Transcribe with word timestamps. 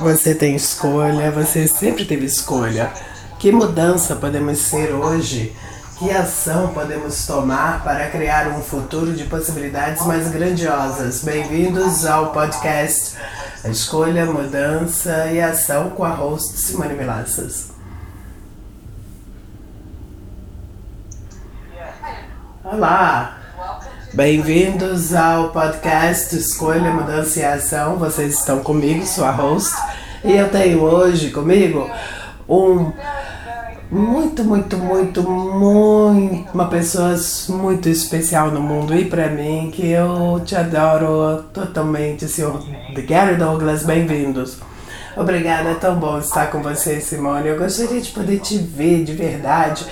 Você 0.00 0.34
tem 0.34 0.56
escolha, 0.56 1.30
você 1.30 1.68
sempre 1.68 2.06
teve 2.06 2.24
escolha. 2.24 2.90
Que 3.38 3.52
mudança 3.52 4.16
podemos 4.16 4.56
ser 4.56 4.94
hoje? 4.94 5.54
Que 5.98 6.10
ação 6.10 6.68
podemos 6.68 7.26
tomar 7.26 7.84
para 7.84 8.08
criar 8.08 8.48
um 8.48 8.62
futuro 8.62 9.12
de 9.12 9.24
possibilidades 9.24 10.06
mais 10.06 10.30
grandiosas? 10.30 11.22
Bem-vindos 11.22 12.06
ao 12.06 12.32
podcast 12.32 13.14
Escolha, 13.62 14.24
Mudança 14.24 15.26
e 15.26 15.38
Ação 15.38 15.90
com 15.90 16.02
a 16.02 16.14
host 16.14 16.56
Simone 16.56 16.94
Milassas. 16.94 17.68
Olá! 22.64 23.39
Bem-vindos 24.12 25.14
ao 25.14 25.50
podcast 25.50 26.34
Escolha, 26.36 26.90
Mudança 26.90 27.38
e 27.38 27.44
Ação. 27.44 27.96
Vocês 27.96 28.34
estão 28.34 28.58
comigo, 28.58 29.06
sua 29.06 29.30
host, 29.30 29.72
e 30.24 30.32
eu 30.32 30.48
tenho 30.48 30.82
hoje 30.82 31.30
comigo 31.30 31.88
um 32.48 32.90
muito, 33.88 34.42
muito, 34.42 34.76
muito, 34.76 35.22
muito 35.22 36.48
uma 36.52 36.68
pessoa 36.68 37.14
muito 37.50 37.88
especial 37.88 38.50
no 38.50 38.60
mundo 38.60 38.96
e 38.96 39.04
para 39.04 39.28
mim 39.28 39.70
que 39.72 39.88
eu 39.88 40.42
te 40.44 40.56
adoro 40.56 41.44
totalmente, 41.52 42.26
senhor 42.26 42.64
Gary 43.06 43.36
Douglas. 43.36 43.84
Bem-vindos. 43.84 44.58
Obrigada, 45.16 45.70
é 45.70 45.74
tão 45.74 45.94
bom 45.94 46.18
estar 46.18 46.50
com 46.50 46.60
você, 46.60 47.00
Simone. 47.00 47.48
Eu 47.48 47.58
gostaria 47.58 48.00
de 48.00 48.10
poder 48.10 48.40
te 48.40 48.58
ver 48.58 49.04
de 49.04 49.12
verdade. 49.12 49.86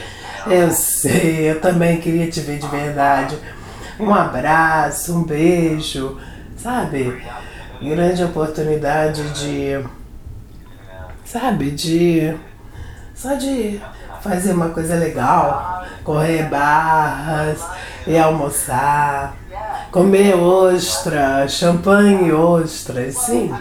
Eu 0.49 0.73
sei, 0.73 1.51
eu 1.51 1.61
também 1.61 2.01
queria 2.01 2.29
te 2.29 2.41
ver 2.41 2.59
de 2.59 2.67
verdade 2.67 3.39
um 3.99 4.15
abraço, 4.15 5.17
um 5.17 5.25
beijo, 5.25 6.19
sabe? 6.57 7.23
Grande 7.81 8.25
oportunidade 8.25 9.23
de, 9.31 9.85
sabe, 11.25 11.71
de 11.71 12.35
só 13.15 13.35
de 13.35 13.81
fazer 14.21 14.53
uma 14.53 14.69
coisa 14.69 14.95
legal, 14.95 15.85
correr 16.05 16.45
barras 16.45 17.61
e 18.07 18.17
almoçar, 18.17 19.37
comer 19.91 20.35
ostra, 20.35 21.49
champanhe 21.49 22.33
ostras, 22.33 23.17
sim. 23.17 23.53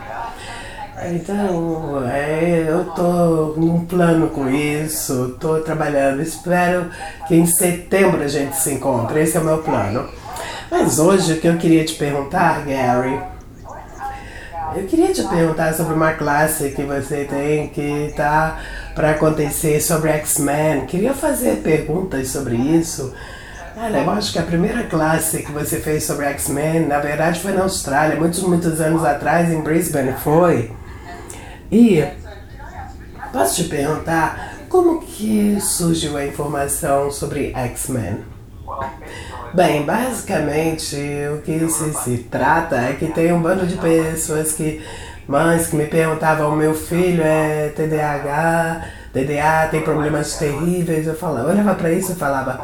Então, 1.06 2.04
é, 2.08 2.66
eu 2.68 2.86
tô 2.86 3.54
num 3.56 3.86
plano 3.86 4.30
com 4.30 4.50
isso, 4.50 5.38
tô 5.40 5.60
trabalhando. 5.60 6.22
Espero 6.22 6.90
que 7.28 7.36
em 7.36 7.46
setembro 7.46 8.24
a 8.24 8.28
gente 8.28 8.56
se 8.56 8.74
encontre. 8.74 9.22
Esse 9.22 9.38
é 9.38 9.40
o 9.40 9.44
meu 9.44 9.60
plano. 9.60 10.10
Mas 10.70 11.00
hoje 11.00 11.34
o 11.34 11.40
que 11.40 11.48
eu 11.48 11.58
queria 11.58 11.86
te 11.86 11.96
perguntar, 11.96 12.66
Gary, 12.66 13.20
eu 14.76 14.86
queria 14.86 15.14
te 15.14 15.24
perguntar 15.24 15.74
sobre 15.74 15.94
uma 15.94 16.14
classe 16.14 16.72
que 16.72 16.84
você 16.84 17.26
tem 17.26 17.70
que 17.70 18.14
tá 18.16 18.60
para 18.94 19.12
acontecer 19.12 19.80
sobre 19.82 20.10
X-Men. 20.10 20.86
Queria 20.86 21.14
fazer 21.14 21.58
perguntas 21.58 22.30
sobre 22.30 22.56
isso. 22.56 23.14
Olha, 23.76 24.00
eu 24.00 24.10
acho 24.10 24.34
que 24.34 24.40
a 24.40 24.44
primeira 24.44 24.84
classe 24.84 25.44
que 25.44 25.52
você 25.52 25.80
fez 25.80 26.04
sobre 26.04 26.26
X-Men, 26.26 26.88
na 26.88 27.00
verdade, 27.00 27.40
foi 27.40 27.54
na 27.54 27.62
Austrália, 27.62 28.16
muitos, 28.16 28.42
muitos 28.42 28.82
anos 28.82 29.06
atrás, 29.06 29.52
em 29.52 29.62
Brisbane, 29.62 30.14
foi. 30.24 30.72
E 31.72 32.04
posso 33.32 33.64
te 33.64 33.70
perguntar 33.70 34.56
como 34.68 35.02
que 35.02 35.60
surgiu 35.62 36.18
a 36.18 36.26
informação 36.26 37.12
sobre 37.12 37.54
X-Men? 37.56 38.26
Bem, 39.58 39.82
basicamente 39.82 40.96
o 41.34 41.42
que 41.42 41.68
se, 41.68 41.92
se 41.92 42.18
trata 42.30 42.76
é 42.76 42.94
que 42.94 43.08
tem 43.08 43.34
um 43.34 43.42
bando 43.42 43.66
de 43.66 43.76
pessoas 43.76 44.54
que, 44.54 44.86
mães 45.28 45.66
que 45.66 45.76
me 45.76 45.88
perguntavam, 45.88 46.56
meu 46.56 46.76
filho 46.76 47.24
é 47.24 47.70
TDAH, 47.70 48.86
TDA, 49.12 49.68
tem 49.72 49.82
problemas 49.82 50.36
terríveis. 50.36 51.08
Eu 51.08 51.16
falava, 51.16 51.50
olhava 51.50 51.74
para 51.74 51.92
isso 51.92 52.12
e 52.12 52.16
falava, 52.16 52.62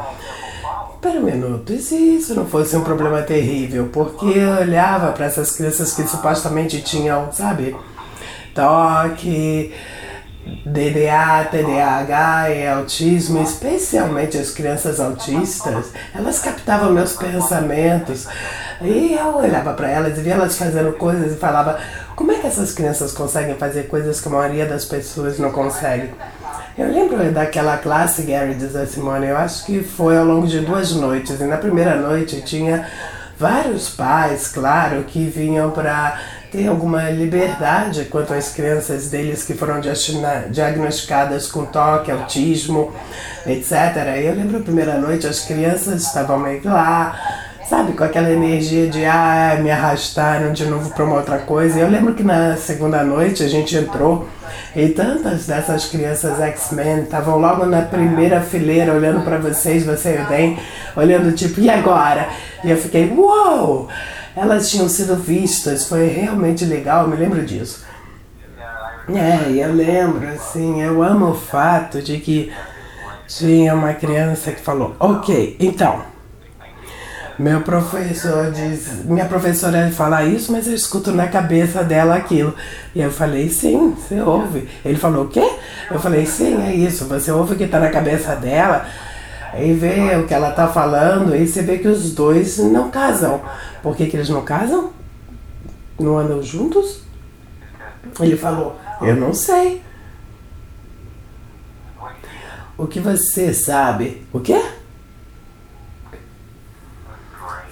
Espera 0.94 1.18
um 1.18 1.24
minuto, 1.24 1.72
e 1.72 1.78
se 1.78 1.96
isso 1.96 2.32
não 2.32 2.46
fosse 2.46 2.76
um 2.76 2.84
problema 2.84 3.22
terrível? 3.22 3.90
Porque 3.92 4.26
eu 4.26 4.60
olhava 4.60 5.10
para 5.10 5.26
essas 5.26 5.50
crianças 5.50 5.92
que 5.94 6.06
supostamente 6.06 6.80
tinham, 6.80 7.32
sabe, 7.32 7.74
toque, 8.54 9.74
DDA, 10.66 11.48
TDAH 11.50 12.50
e 12.50 12.66
autismo, 12.66 13.42
especialmente 13.42 14.36
as 14.36 14.50
crianças 14.50 15.00
autistas, 15.00 15.92
elas 16.14 16.38
captavam 16.38 16.92
meus 16.92 17.14
pensamentos. 17.14 18.26
E 18.80 19.14
eu 19.14 19.36
olhava 19.36 19.72
para 19.72 19.88
elas 19.88 20.18
e 20.18 20.20
via 20.20 20.34
elas 20.34 20.58
fazendo 20.58 20.92
coisas 20.92 21.32
e 21.32 21.36
falava: 21.36 21.78
como 22.16 22.32
é 22.32 22.36
que 22.36 22.46
essas 22.46 22.72
crianças 22.72 23.12
conseguem 23.12 23.54
fazer 23.56 23.84
coisas 23.84 24.20
que 24.20 24.28
a 24.28 24.30
maioria 24.30 24.66
das 24.66 24.84
pessoas 24.84 25.38
não 25.38 25.50
consegue? 25.50 26.10
Eu 26.76 26.88
lembro 26.90 27.30
daquela 27.32 27.76
classe, 27.76 28.22
Gary, 28.22 28.54
diz 28.54 28.74
a 28.74 28.84
Simone, 28.84 29.28
eu 29.28 29.36
acho 29.36 29.64
que 29.64 29.82
foi 29.82 30.18
ao 30.18 30.24
longo 30.24 30.46
de 30.46 30.60
duas 30.60 30.92
noites. 30.92 31.40
E 31.40 31.44
na 31.44 31.56
primeira 31.56 31.94
noite 31.94 32.42
tinha 32.42 32.88
vários 33.38 33.90
pais, 33.90 34.48
claro, 34.48 35.04
que 35.04 35.24
vinham 35.24 35.70
para 35.70 36.18
alguma 36.68 37.10
liberdade 37.10 38.04
quanto 38.04 38.32
às 38.32 38.50
crianças 38.52 39.10
deles 39.10 39.42
que 39.42 39.54
foram 39.54 39.80
diagnosticadas 40.50 41.48
com 41.50 41.64
toque, 41.64 42.10
autismo, 42.10 42.92
etc. 43.46 43.72
Eu 44.22 44.34
lembro 44.34 44.58
a 44.58 44.60
primeira 44.60 44.96
noite, 44.98 45.26
as 45.26 45.40
crianças 45.40 46.02
estavam 46.02 46.38
meio 46.38 46.60
lá, 46.64 47.18
sabe, 47.68 47.92
com 47.94 48.04
aquela 48.04 48.30
energia 48.30 48.88
de 48.88 49.04
ah, 49.04 49.58
me 49.60 49.70
arrastaram 49.70 50.52
de 50.52 50.64
novo 50.66 50.90
para 50.90 51.04
uma 51.04 51.16
outra 51.16 51.38
coisa. 51.38 51.80
Eu 51.80 51.90
lembro 51.90 52.14
que 52.14 52.22
na 52.22 52.56
segunda 52.56 53.02
noite 53.02 53.42
a 53.42 53.48
gente 53.48 53.76
entrou 53.76 54.28
e 54.76 54.88
tantas 54.88 55.46
dessas 55.46 55.86
crianças 55.86 56.40
X-Men 56.40 57.02
estavam 57.02 57.38
logo 57.38 57.66
na 57.66 57.82
primeira 57.82 58.40
fileira 58.40 58.92
olhando 58.92 59.24
para 59.24 59.38
vocês, 59.38 59.84
você 59.84 60.16
e 60.16 60.22
o 60.22 60.28
Dan, 60.28 60.62
olhando 60.96 61.32
tipo, 61.32 61.60
e 61.60 61.68
agora? 61.68 62.28
E 62.62 62.70
eu 62.70 62.76
fiquei, 62.76 63.12
uou! 63.12 63.88
Wow! 63.88 63.88
Elas 64.36 64.70
tinham 64.70 64.88
sido 64.88 65.16
vistas, 65.16 65.88
foi 65.88 66.08
realmente 66.08 66.64
legal, 66.64 67.04
eu 67.04 67.08
me 67.08 67.16
lembro 67.16 67.44
disso. 67.44 67.84
É, 69.08 69.52
eu 69.52 69.72
lembro, 69.72 70.26
assim, 70.28 70.82
eu 70.82 71.02
amo 71.02 71.30
o 71.30 71.34
fato 71.34 72.00
de 72.00 72.18
que 72.18 72.52
tinha 73.28 73.74
uma 73.74 73.92
criança 73.92 74.50
que 74.50 74.60
falou, 74.60 74.96
ok, 74.98 75.56
então, 75.60 76.02
meu 77.38 77.60
professor 77.60 78.50
diz, 78.50 79.04
minha 79.04 79.26
professora 79.26 79.90
fala 79.90 80.24
isso, 80.24 80.52
mas 80.52 80.66
eu 80.66 80.74
escuto 80.74 81.10
na 81.10 81.26
cabeça 81.26 81.82
dela 81.82 82.14
aquilo. 82.14 82.54
E 82.94 83.00
eu 83.00 83.10
falei, 83.10 83.48
sim, 83.48 83.90
você 83.90 84.20
ouve. 84.20 84.68
Ele 84.84 84.96
falou, 84.96 85.24
o 85.24 85.28
quê? 85.28 85.52
Eu 85.90 85.98
falei, 85.98 86.24
sim, 86.26 86.62
é 86.62 86.72
isso, 86.72 87.06
você 87.06 87.32
ouve 87.32 87.54
o 87.54 87.56
que 87.56 87.64
está 87.64 87.80
na 87.80 87.90
cabeça 87.90 88.36
dela 88.36 88.86
e 89.58 89.72
vê 89.72 90.16
o 90.16 90.26
que 90.26 90.34
ela 90.34 90.50
está 90.50 90.68
falando, 90.68 91.34
e 91.34 91.46
você 91.46 91.62
vê 91.62 91.78
que 91.78 91.88
os 91.88 92.12
dois 92.12 92.58
não 92.58 92.90
casam. 92.90 93.40
Por 93.82 93.96
que, 93.96 94.06
que 94.06 94.16
eles 94.16 94.28
não 94.28 94.42
casam? 94.44 94.92
Não 95.98 96.18
andam 96.18 96.42
juntos? 96.42 97.02
Ele 98.20 98.36
falou: 98.36 98.76
Eu 99.00 99.16
não 99.16 99.32
sei. 99.32 99.82
O 102.76 102.86
que 102.86 102.98
você 102.98 103.54
sabe? 103.54 104.26
O 104.32 104.40
quê? 104.40 104.60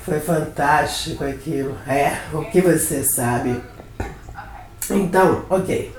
Foi 0.04 0.20
fantástico 0.20 1.24
aquilo. 1.24 1.76
É, 1.86 2.18
o 2.32 2.44
que 2.44 2.60
você 2.60 3.02
sabe? 3.02 3.60
Então, 4.90 5.44
ok. 5.48 5.94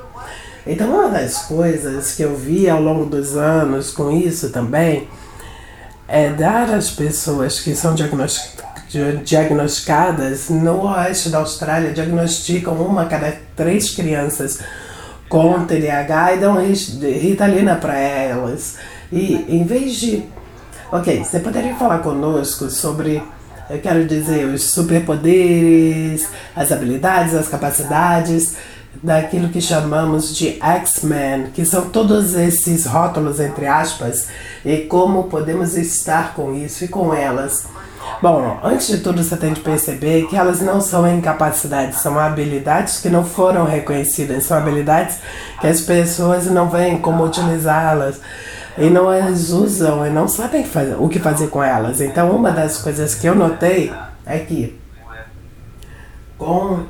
Então, 0.65 0.89
uma 0.89 1.09
das 1.09 1.45
coisas 1.45 2.15
que 2.15 2.21
eu 2.21 2.35
vi 2.35 2.69
ao 2.69 2.81
longo 2.81 3.05
dos 3.05 3.35
anos 3.35 3.91
com 3.91 4.11
isso 4.11 4.49
também 4.49 5.09
é 6.13 6.29
dar 6.29 6.69
às 6.71 6.91
pessoas 6.91 7.59
que 7.59 7.73
são 7.73 7.95
diagnosticadas 9.23 10.47
no 10.47 10.83
oeste 10.83 11.29
da 11.29 11.39
Austrália 11.39 11.91
diagnosticam 11.91 12.75
uma 12.75 13.07
cada 13.07 13.35
três 13.55 13.89
crianças 13.89 14.59
com 15.27 15.65
TDAH 15.65 16.35
e 16.35 16.37
dão 16.37 16.63
ritalina 16.63 17.77
para 17.77 17.97
elas. 17.97 18.75
E 19.11 19.43
em 19.49 19.63
vez 19.63 19.95
de. 19.95 20.23
Ok, 20.91 21.23
você 21.23 21.39
poderia 21.39 21.73
falar 21.73 21.97
conosco 21.97 22.69
sobre, 22.69 23.19
eu 23.67 23.79
quero 23.79 24.05
dizer, 24.05 24.45
os 24.45 24.65
superpoderes, 24.65 26.27
as 26.55 26.71
habilidades, 26.71 27.33
as 27.33 27.47
capacidades 27.47 28.55
daquilo 29.01 29.49
que 29.49 29.59
chamamos 29.59 30.35
de 30.35 30.57
X-Men, 30.61 31.47
que 31.53 31.65
são 31.65 31.89
todos 31.89 32.35
esses 32.35 32.85
rótulos, 32.85 33.39
entre 33.39 33.65
aspas, 33.65 34.27
e 34.63 34.77
como 34.77 35.25
podemos 35.25 35.75
estar 35.75 36.33
com 36.33 36.53
isso 36.53 36.85
e 36.85 36.87
com 36.87 37.13
elas 37.13 37.65
Bom, 38.21 38.59
antes 38.63 38.87
de 38.87 38.99
tudo 38.99 39.21
você 39.23 39.35
tem 39.35 39.53
de 39.53 39.59
perceber 39.59 40.27
que 40.27 40.35
elas 40.35 40.61
não 40.61 40.79
são 40.79 41.05
incapacidades, 41.07 41.99
são 41.99 42.17
habilidades 42.17 42.99
que 42.99 43.09
não 43.09 43.25
foram 43.25 43.65
reconhecidas, 43.65 44.45
são 44.45 44.57
habilidades 44.57 45.17
que 45.59 45.67
as 45.67 45.81
pessoas 45.81 46.45
não 46.45 46.69
veem 46.69 46.99
como 46.99 47.25
utilizá-las 47.25 48.21
e 48.77 48.89
não 48.89 49.09
as 49.09 49.49
usam 49.49 50.05
e 50.05 50.09
não 50.09 50.27
sabem 50.27 50.63
fazer, 50.63 50.95
o 50.97 51.09
que 51.09 51.19
fazer 51.19 51.47
com 51.47 51.61
elas. 51.61 51.99
Então, 51.99 52.31
uma 52.31 52.51
das 52.51 52.77
coisas 52.77 53.13
que 53.13 53.27
eu 53.27 53.35
notei 53.35 53.91
é 54.25 54.39
que 54.39 54.79
com 56.37 56.85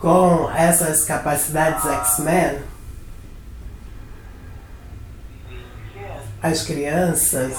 com 0.00 0.50
essas 0.56 1.04
capacidades 1.04 1.84
X-Men, 1.84 2.58
as 6.42 6.62
crianças, 6.62 7.54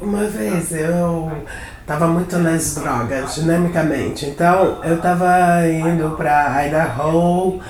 uma 0.00 0.24
vez 0.24 0.70
eu 0.70 1.32
estava 1.80 2.06
muito 2.06 2.36
nas 2.38 2.74
drogas, 2.74 3.36
dinamicamente, 3.36 4.26
então 4.26 4.84
eu 4.84 4.96
estava 4.96 5.66
indo 5.66 6.14
para 6.14 6.66
Idaho 6.66 7.62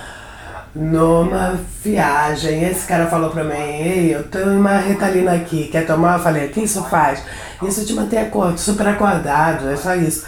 numa 0.76 1.58
viagem. 1.82 2.62
Esse 2.64 2.86
cara 2.86 3.06
falou 3.06 3.30
pra 3.30 3.42
mim, 3.42 3.54
ei, 3.54 4.14
eu 4.14 4.24
tenho 4.24 4.58
uma 4.58 4.76
retalina 4.76 5.32
aqui, 5.32 5.68
quer 5.68 5.86
tomar? 5.86 6.18
Eu 6.18 6.22
falei, 6.22 6.48
que 6.48 6.60
isso 6.60 6.84
faz? 6.84 7.22
Isso 7.62 7.84
te 7.86 7.94
mantém 7.94 8.20
acordado, 8.20 8.58
super 8.58 8.86
acordado, 8.86 9.70
é 9.70 9.76
só 9.76 9.94
isso. 9.94 10.26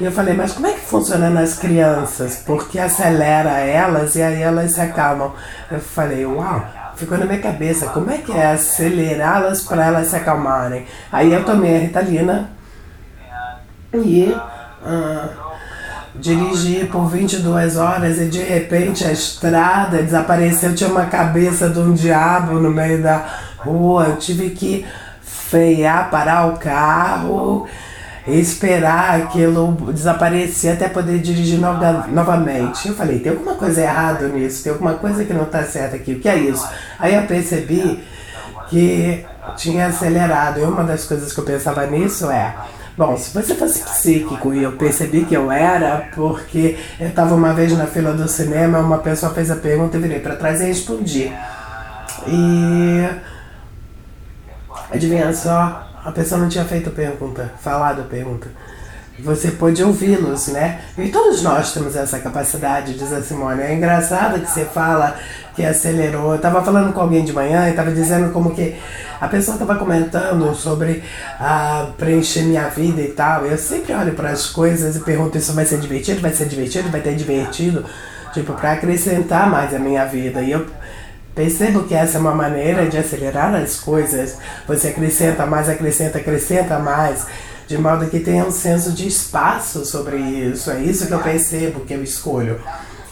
E 0.00 0.04
eu 0.04 0.10
falei, 0.10 0.34
mas 0.34 0.52
como 0.52 0.66
é 0.66 0.72
que 0.72 0.80
funciona 0.80 1.30
nas 1.30 1.56
crianças? 1.56 2.42
Porque 2.44 2.80
acelera 2.80 3.60
elas 3.60 4.16
e 4.16 4.22
aí 4.22 4.42
elas 4.42 4.72
se 4.72 4.80
acalmam. 4.80 5.32
Eu 5.70 5.78
falei, 5.78 6.26
uau, 6.26 6.66
ficou 6.96 7.16
na 7.16 7.26
minha 7.26 7.40
cabeça, 7.40 7.86
como 7.86 8.10
é 8.10 8.18
que 8.18 8.32
é 8.32 8.52
acelerá-las 8.52 9.62
para 9.62 9.86
elas 9.86 10.08
se 10.08 10.16
acalmarem? 10.16 10.86
Aí 11.12 11.32
eu 11.32 11.44
tomei 11.44 11.76
a 11.76 11.80
Ritalina 11.80 12.50
e 13.92 14.34
uh, 14.82 15.43
dirigi 16.14 16.86
por 16.86 17.08
22 17.08 17.76
horas 17.76 18.20
e 18.20 18.26
de 18.26 18.42
repente 18.42 19.04
a 19.04 19.12
estrada 19.12 20.02
desapareceu, 20.02 20.74
tinha 20.74 20.90
uma 20.90 21.06
cabeça 21.06 21.68
de 21.68 21.78
um 21.78 21.92
diabo 21.92 22.60
no 22.60 22.70
meio 22.70 23.02
da 23.02 23.26
rua, 23.58 24.06
eu 24.10 24.16
tive 24.16 24.50
que 24.50 24.86
frear, 25.22 26.10
parar 26.10 26.46
o 26.46 26.56
carro 26.56 27.66
esperar 28.26 29.20
aquilo 29.20 29.72
desaparecer 29.92 30.72
até 30.72 30.88
poder 30.88 31.18
dirigir 31.18 31.58
no, 31.58 31.74
novamente. 32.08 32.88
Eu 32.88 32.94
falei, 32.94 33.18
tem 33.18 33.32
alguma 33.32 33.54
coisa 33.54 33.82
errada 33.82 34.28
nisso, 34.28 34.64
tem 34.64 34.72
alguma 34.72 34.94
coisa 34.94 35.24
que 35.24 35.32
não 35.32 35.42
está 35.42 35.62
certa 35.64 35.96
aqui, 35.96 36.12
o 36.12 36.20
que 36.20 36.28
é 36.28 36.36
isso? 36.36 36.66
Aí 36.98 37.14
eu 37.14 37.22
percebi 37.24 38.02
que 38.68 39.24
tinha 39.56 39.86
acelerado. 39.86 40.60
E 40.60 40.62
uma 40.62 40.84
das 40.84 41.04
coisas 41.04 41.32
que 41.32 41.38
eu 41.38 41.44
pensava 41.44 41.86
nisso 41.86 42.30
é. 42.30 42.54
Bom, 42.96 43.16
se 43.16 43.34
você 43.34 43.56
fosse 43.56 43.82
psíquico 43.82 44.54
e 44.54 44.62
eu 44.62 44.72
percebi 44.72 45.24
que 45.24 45.34
eu 45.34 45.50
era, 45.50 46.08
porque 46.14 46.78
eu 47.00 47.08
estava 47.08 47.34
uma 47.34 47.52
vez 47.52 47.76
na 47.76 47.86
fila 47.86 48.12
do 48.12 48.28
cinema, 48.28 48.78
uma 48.78 48.98
pessoa 48.98 49.34
fez 49.34 49.50
a 49.50 49.56
pergunta, 49.56 49.96
eu 49.96 50.00
virei 50.00 50.20
para 50.20 50.36
trás 50.36 50.60
e 50.60 50.66
respondi. 50.66 51.32
E 52.28 53.08
adivinha 54.92 55.32
só, 55.34 55.88
a 56.04 56.12
pessoa 56.12 56.40
não 56.40 56.48
tinha 56.48 56.64
feito 56.64 56.90
pergunta, 56.92 57.52
falado 57.60 58.02
a 58.02 58.04
pergunta. 58.04 58.48
Você 59.18 59.52
pôde 59.52 59.82
ouvi-los, 59.82 60.48
né? 60.48 60.80
E 60.98 61.08
todos 61.08 61.40
nós 61.42 61.72
temos 61.72 61.94
essa 61.94 62.18
capacidade, 62.18 62.94
diz 62.94 63.12
a 63.12 63.22
Simone. 63.22 63.62
É 63.62 63.72
engraçado 63.72 64.40
que 64.40 64.50
você 64.50 64.64
fala 64.64 65.16
que 65.54 65.64
acelerou. 65.64 66.30
Eu 66.30 66.36
estava 66.36 66.62
falando 66.64 66.92
com 66.92 67.00
alguém 67.00 67.24
de 67.24 67.32
manhã 67.32 67.68
e 67.68 67.70
estava 67.70 67.92
dizendo 67.92 68.32
como 68.32 68.52
que 68.52 68.74
a 69.20 69.28
pessoa 69.28 69.54
estava 69.54 69.76
comentando 69.76 70.52
sobre 70.56 71.04
ah, 71.38 71.90
preencher 71.96 72.42
minha 72.42 72.68
vida 72.68 73.00
e 73.00 73.12
tal. 73.12 73.46
Eu 73.46 73.56
sempre 73.56 73.94
olho 73.94 74.14
para 74.14 74.30
as 74.30 74.46
coisas 74.46 74.96
e 74.96 75.00
pergunto: 75.00 75.38
isso 75.38 75.52
vai 75.52 75.64
ser 75.64 75.78
divertido? 75.78 76.20
Vai 76.20 76.32
ser 76.32 76.48
divertido? 76.48 76.88
Vai 76.90 77.00
ter 77.00 77.14
divertido? 77.14 77.84
Tipo, 78.32 78.54
para 78.54 78.72
acrescentar 78.72 79.48
mais 79.48 79.72
a 79.72 79.78
minha 79.78 80.04
vida. 80.06 80.42
E 80.42 80.50
eu 80.50 80.66
Percebo 81.34 81.82
que 81.82 81.94
essa 81.94 82.16
é 82.16 82.20
uma 82.20 82.34
maneira 82.34 82.86
de 82.86 82.96
acelerar 82.96 83.52
as 83.56 83.80
coisas. 83.80 84.38
Você 84.68 84.88
acrescenta 84.88 85.44
mais, 85.44 85.68
acrescenta, 85.68 86.18
acrescenta 86.18 86.78
mais, 86.78 87.26
de 87.66 87.78
modo 87.78 88.06
que 88.06 88.20
tenha 88.20 88.44
um 88.44 88.50
senso 88.50 88.92
de 88.92 89.06
espaço 89.06 89.84
sobre 89.84 90.16
isso. 90.16 90.70
É 90.70 90.80
isso 90.80 91.06
que 91.06 91.12
eu 91.12 91.20
percebo 91.20 91.80
que 91.80 91.94
eu 91.94 92.02
escolho. 92.02 92.60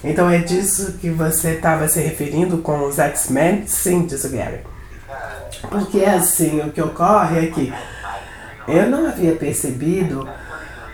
Então 0.04 0.28
é 0.28 0.38
disso 0.38 0.94
que 1.00 1.10
você 1.10 1.52
estava 1.52 1.86
se 1.88 2.00
referindo 2.00 2.58
com 2.58 2.86
os 2.86 2.98
X-Men? 2.98 3.66
Sim, 3.66 4.06
disse 4.06 4.26
o 4.26 4.30
Gary. 4.30 4.60
Porque 5.70 6.04
assim, 6.04 6.60
o 6.60 6.70
que 6.70 6.82
ocorre 6.82 7.46
é 7.46 7.50
que 7.50 7.72
eu 8.68 8.90
não 8.90 9.06
havia 9.06 9.32
percebido 9.32 10.28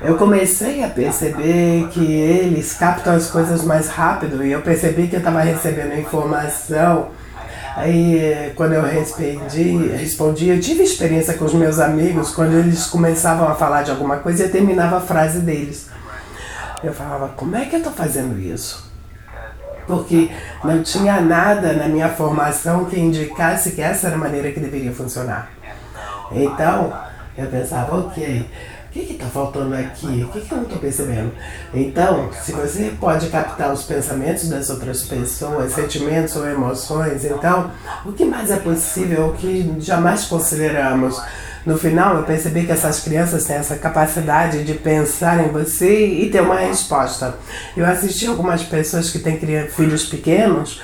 eu 0.01 0.17
comecei 0.17 0.85
a 0.85 0.89
perceber 0.89 1.89
que 1.89 2.01
eles 2.01 2.73
captam 2.73 3.15
as 3.15 3.29
coisas 3.29 3.65
mais 3.65 3.89
rápido 3.89 4.45
e 4.45 4.53
eu 4.53 4.63
percebi 4.63 5.09
que 5.09 5.17
eu 5.17 5.19
estava 5.19 5.41
recebendo 5.41 5.99
informação. 5.99 7.09
Aí, 7.79 8.53
quando 8.57 8.73
eu 8.73 8.83
respondi, 8.83 9.89
respondi, 9.97 10.49
eu 10.49 10.61
tive 10.61 10.83
experiência 10.83 11.35
com 11.35 11.45
os 11.45 11.55
meus 11.55 11.79
amigos 11.79 12.33
quando 12.35 12.55
eles 12.55 12.87
começavam 12.87 13.47
a 13.47 13.55
falar 13.55 13.85
de 13.85 13.93
alguma 13.93 14.17
coisa 14.17 14.43
eu 14.43 14.51
terminava 14.51 14.97
a 14.97 15.01
frase 15.01 15.39
deles. 15.39 15.89
Eu 16.83 16.93
falava, 16.93 17.29
como 17.37 17.55
é 17.55 17.67
que 17.67 17.77
eu 17.77 17.79
estou 17.79 17.93
fazendo 17.93 18.37
isso? 18.37 18.85
Porque 19.87 20.29
não 20.65 20.83
tinha 20.83 21.21
nada 21.21 21.73
na 21.73 21.87
minha 21.87 22.09
formação 22.09 22.85
que 22.87 22.99
indicasse 22.99 23.71
que 23.71 23.81
essa 23.81 24.09
era 24.09 24.17
a 24.17 24.19
maneira 24.19 24.51
que 24.51 24.59
deveria 24.59 24.93
funcionar. 24.93 25.49
Então, 26.33 26.93
eu 27.37 27.47
pensava, 27.47 27.97
ok, 27.97 28.45
o 28.89 29.07
que 29.07 29.13
está 29.13 29.27
faltando 29.27 29.75
aqui? 29.75 30.23
O 30.23 30.29
que, 30.29 30.41
que 30.41 30.51
eu 30.51 30.57
não 30.57 30.65
estou 30.65 30.79
percebendo? 30.79 31.33
Então, 31.75 32.31
se 32.33 32.53
você 32.53 32.93
pode 32.99 33.29
captar 33.29 33.73
os 33.73 33.83
pensamentos 33.83 34.49
das 34.49 34.71
outras 34.71 35.03
pessoas, 35.03 35.73
sentimentos 35.73 36.35
ou 36.37 36.49
emoções, 36.49 37.25
então, 37.25 37.71
o 38.07 38.13
que 38.13 38.25
mais 38.25 38.51
é 38.51 38.57
possível, 38.57 39.29
o 39.29 39.33
que 39.35 39.77
jamais 39.79 40.25
consideramos? 40.25 41.21
No 41.67 41.77
final, 41.77 42.17
eu 42.17 42.23
percebi 42.23 42.65
que 42.65 42.73
essas 42.73 43.01
crianças 43.01 43.45
têm 43.45 43.57
essa 43.57 43.77
capacidade 43.77 44.65
de 44.65 44.73
pensar 44.73 45.45
em 45.45 45.51
você 45.51 46.07
e 46.07 46.31
ter 46.31 46.41
uma 46.41 46.59
resposta. 46.59 47.35
Eu 47.77 47.85
assisti 47.85 48.27
algumas 48.27 48.63
pessoas 48.63 49.11
que 49.11 49.19
têm 49.19 49.39
filhos 49.69 50.07
pequenos, 50.07 50.81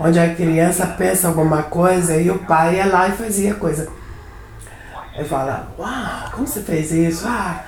onde 0.00 0.18
a 0.18 0.34
criança 0.34 0.86
pensa 0.86 1.28
alguma 1.28 1.64
coisa 1.64 2.16
e 2.16 2.30
o 2.30 2.38
pai 2.38 2.76
ia 2.76 2.86
lá 2.86 3.08
e 3.08 3.12
fazia 3.12 3.54
coisa. 3.54 3.88
Eu 5.16 5.24
falava, 5.24 5.68
uau, 5.78 6.30
como 6.32 6.46
você 6.46 6.60
fez 6.60 6.90
isso? 6.90 7.24
Ah, 7.26 7.62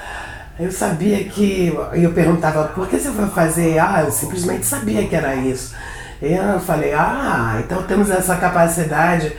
eu 0.59 0.71
sabia 0.73 1.25
que. 1.25 1.73
Eu 1.93 2.13
perguntava, 2.13 2.69
por 2.69 2.89
que 2.89 2.99
você 2.99 3.11
foi 3.11 3.27
fazer? 3.27 3.79
Ah, 3.79 4.03
eu 4.05 4.11
simplesmente 4.11 4.65
sabia 4.65 5.07
que 5.07 5.15
era 5.15 5.35
isso. 5.37 5.75
E 6.23 6.33
eu 6.33 6.61
falei, 6.61 6.93
ah, 6.95 7.61
então 7.65 7.83
temos 7.83 8.09
essa 8.11 8.37
capacidade 8.37 9.33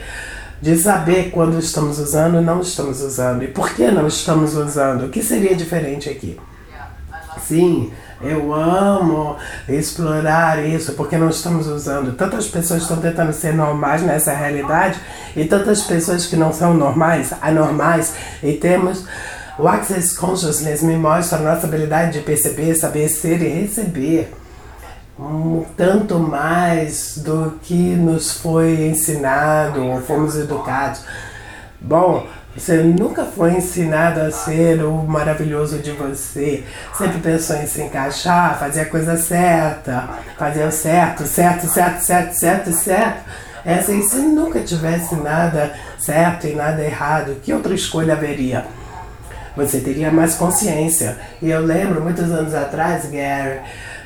de 0.60 0.76
saber 0.76 1.30
quando 1.30 1.58
estamos 1.58 1.98
usando 1.98 2.40
e 2.40 2.44
não 2.44 2.60
estamos 2.60 3.00
usando. 3.00 3.42
E 3.42 3.48
por 3.48 3.74
que 3.74 3.90
não 3.90 4.06
estamos 4.06 4.54
usando? 4.54 5.06
O 5.06 5.08
que 5.08 5.22
seria 5.22 5.54
diferente 5.54 6.08
aqui? 6.08 6.38
Sim, 7.40 7.92
eu 8.20 8.52
amo 8.54 9.36
explorar 9.68 10.64
isso 10.64 10.92
porque 10.92 11.16
não 11.16 11.28
estamos 11.28 11.66
usando. 11.66 12.16
Tantas 12.16 12.48
pessoas 12.48 12.82
estão 12.82 12.96
tentando 12.98 13.32
ser 13.32 13.52
normais 13.52 14.02
nessa 14.02 14.32
realidade 14.32 14.98
e 15.36 15.44
tantas 15.44 15.82
pessoas 15.82 16.26
que 16.26 16.36
não 16.36 16.52
são 16.52 16.74
normais, 16.74 17.32
anormais, 17.42 18.14
e 18.42 18.54
temos. 18.54 19.04
O 19.58 19.66
Access 19.68 20.14
Consciousness 20.14 20.82
me 20.82 20.96
mostra 20.96 21.38
a 21.38 21.42
nossa 21.42 21.66
habilidade 21.66 22.18
de 22.18 22.20
perceber, 22.20 22.74
saber 22.74 23.08
ser 23.08 23.40
e 23.40 23.48
receber 23.48 24.32
um 25.18 25.64
tanto 25.76 26.18
mais 26.18 27.18
do 27.18 27.58
que 27.62 27.74
nos 27.74 28.32
foi 28.32 28.88
ensinado 28.88 29.82
ou 29.82 30.00
fomos 30.02 30.36
educados. 30.36 31.02
Bom, 31.80 32.26
você 32.56 32.78
nunca 32.78 33.24
foi 33.24 33.52
ensinado 33.52 34.20
a 34.20 34.30
ser 34.30 34.82
o 34.82 35.04
maravilhoso 35.04 35.78
de 35.78 35.92
você. 35.92 36.64
Sempre 36.96 37.18
pensou 37.18 37.56
em 37.56 37.66
se 37.66 37.82
encaixar, 37.82 38.58
fazer 38.58 38.80
a 38.80 38.86
coisa 38.86 39.16
certa, 39.16 40.08
fazer 40.38 40.64
o 40.64 40.72
certo, 40.72 41.24
certo, 41.24 41.66
certo, 41.66 42.00
certo, 42.00 42.32
certo, 42.32 42.72
certo. 42.72 43.24
É 43.64 43.74
assim, 43.74 44.02
se 44.02 44.16
nunca 44.16 44.60
tivesse 44.60 45.16
nada 45.16 45.74
certo 45.98 46.46
e 46.46 46.54
nada 46.54 46.82
errado, 46.82 47.36
que 47.42 47.52
outra 47.52 47.74
escolha 47.74 48.14
haveria? 48.14 48.64
Você 49.56 49.80
teria 49.80 50.10
mais 50.10 50.34
consciência. 50.34 51.18
E 51.42 51.50
eu 51.50 51.60
lembro, 51.60 52.00
muitos 52.00 52.30
anos 52.30 52.54
atrás, 52.54 53.10
Gary, 53.10 53.60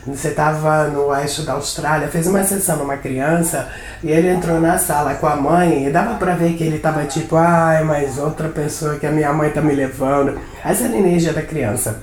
você 0.07 0.28
estava 0.28 0.85
no 0.85 1.07
oeste 1.09 1.42
da 1.42 1.52
Austrália, 1.52 2.09
fez 2.09 2.26
uma 2.26 2.42
sessão 2.42 2.76
numa 2.76 2.97
criança 2.97 3.69
e 4.02 4.11
ele 4.11 4.28
entrou 4.28 4.59
na 4.61 4.78
sala 4.78 5.14
com 5.14 5.26
a 5.26 5.37
mãe 5.37 5.87
e 5.87 5.90
dava 5.90 6.14
para 6.14 6.35
ver 6.35 6.54
que 6.54 6.64
ele 6.64 6.76
estava 6.76 7.04
tipo, 7.04 7.37
ai, 7.37 7.85
mas 7.85 8.16
outra 8.16 8.49
pessoa 8.49 8.97
que 8.97 9.07
a 9.07 9.12
minha 9.12 9.33
mãe 9.33 9.50
tá 9.50 9.61
me 9.61 9.75
levando. 9.75 10.40
Essa 10.64 10.85
era 10.85 10.97
a 10.97 11.33
da 11.33 11.42
criança. 11.42 12.00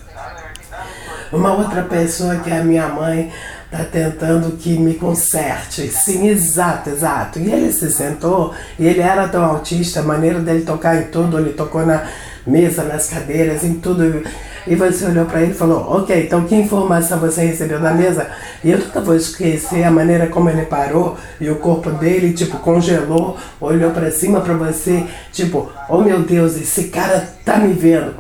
Uma 1.32 1.54
outra 1.54 1.82
pessoa 1.82 2.38
que 2.38 2.52
a 2.52 2.64
minha 2.64 2.88
mãe 2.88 3.32
tá 3.70 3.84
tentando 3.84 4.56
que 4.58 4.78
me 4.78 4.94
conserte. 4.94 5.88
Sim, 5.88 6.28
exato, 6.28 6.90
exato. 6.90 7.40
E 7.40 7.52
ele 7.52 7.72
se 7.74 7.92
sentou 7.92 8.54
e 8.80 8.88
ele 8.88 9.02
era 9.02 9.28
tão 9.28 9.44
autista, 9.44 10.00
a 10.00 10.04
maneira 10.04 10.40
dele 10.40 10.64
tocar 10.64 10.96
em 10.98 11.06
tudo, 11.06 11.38
ele 11.40 11.54
tocou 11.54 11.86
na 11.86 12.04
mesa, 12.48 12.84
nas 12.84 13.10
cadeiras, 13.10 13.64
em 13.64 13.76
tudo. 13.76 14.24
E 14.66 14.76
você 14.76 15.06
olhou 15.06 15.26
para 15.26 15.42
ele 15.42 15.52
e 15.52 15.56
falou: 15.56 15.80
Ok, 15.98 16.24
então 16.26 16.46
que 16.46 16.56
informação 16.56 17.20
você 17.20 17.46
recebeu 17.46 17.80
da 17.80 17.94
mesa? 17.94 18.30
E 18.64 18.72
eu 18.72 18.80
nunca 18.80 19.02
vou 19.02 19.16
esquecer 19.16 19.84
a 19.84 19.92
maneira 19.92 20.28
como 20.28 20.50
ele 20.50 20.66
parou 20.66 21.18
e 21.40 21.50
o 21.50 21.56
corpo 21.56 21.92
dele, 21.92 22.34
tipo, 22.34 22.58
congelou, 22.60 23.38
olhou 23.62 23.92
para 23.92 24.12
cima 24.12 24.42
para 24.42 24.54
você, 24.56 25.06
tipo, 25.32 25.70
oh 25.90 26.00
meu 26.00 26.22
Deus, 26.22 26.56
esse 26.58 26.86
cara 26.86 27.28
tá 27.46 27.58
me 27.58 27.74
vendo. 27.74 28.14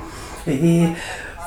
E 0.48 0.94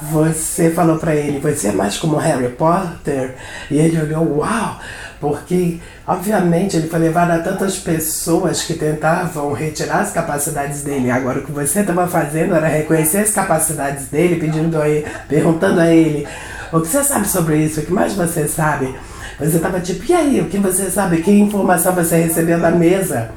você 0.03 0.71
falou 0.71 0.99
para 0.99 1.15
ele, 1.15 1.39
você 1.39 1.69
é 1.69 1.73
mais 1.73 1.99
como 1.99 2.17
Harry 2.17 2.49
Potter? 2.49 3.35
E 3.71 3.79
ele 3.79 4.01
olhou, 4.01 4.39
uau! 4.39 4.79
Porque, 5.21 5.79
obviamente, 6.07 6.77
ele 6.77 6.89
foi 6.89 6.99
levado 6.99 7.33
a 7.33 7.39
tantas 7.39 7.77
pessoas 7.77 8.63
que 8.63 8.73
tentavam 8.73 9.53
retirar 9.53 10.01
as 10.01 10.13
capacidades 10.13 10.83
dele. 10.83 11.11
Agora, 11.11 11.41
o 11.41 11.45
que 11.45 11.53
você 11.53 11.81
estava 11.81 12.09
fazendo 12.09 12.55
era 12.55 12.67
reconhecer 12.67 13.19
as 13.19 13.31
capacidades 13.31 14.07
dele, 14.07 14.41
pedindo 14.41 14.81
a 14.81 14.89
ele, 14.89 15.07
perguntando 15.29 15.79
a 15.81 15.93
ele: 15.93 16.27
o 16.73 16.81
que 16.81 16.89
você 16.89 17.05
sabe 17.05 17.29
sobre 17.29 17.59
isso? 17.59 17.81
O 17.81 17.85
que 17.85 17.93
mais 17.93 18.15
você 18.15 18.49
sabe? 18.49 18.95
Você 19.39 19.57
estava 19.57 19.79
tipo, 19.81 20.11
e 20.11 20.15
aí, 20.15 20.41
o 20.41 20.47
que 20.47 20.59
você 20.59 20.91
sabe? 20.91 21.23
Que 21.23 21.31
informação 21.31 21.95
você 21.95 22.17
recebeu 22.17 22.59
da 22.59 22.71
mesa? 22.71 23.31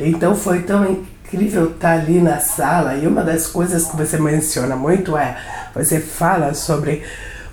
Então 0.00 0.34
foi 0.34 0.62
tão 0.62 0.84
incrível 0.84 1.70
estar 1.70 1.92
ali 1.92 2.20
na 2.20 2.40
sala. 2.40 2.96
E 2.96 3.06
uma 3.06 3.22
das 3.22 3.46
coisas 3.46 3.84
que 3.84 3.96
você 3.96 4.18
menciona 4.18 4.74
muito 4.74 5.16
é: 5.16 5.36
você 5.72 6.00
fala 6.00 6.52
sobre 6.52 7.02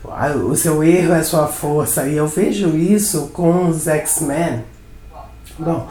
o 0.04 0.56
seu 0.56 0.84
erro 0.84 1.14
é 1.14 1.24
sua 1.24 1.48
força. 1.48 2.08
E 2.08 2.16
eu 2.16 2.28
vejo 2.28 2.70
isso 2.76 3.28
com 3.34 3.68
os 3.68 3.88
X-Men. 3.88 4.64
Bom, 5.58 5.88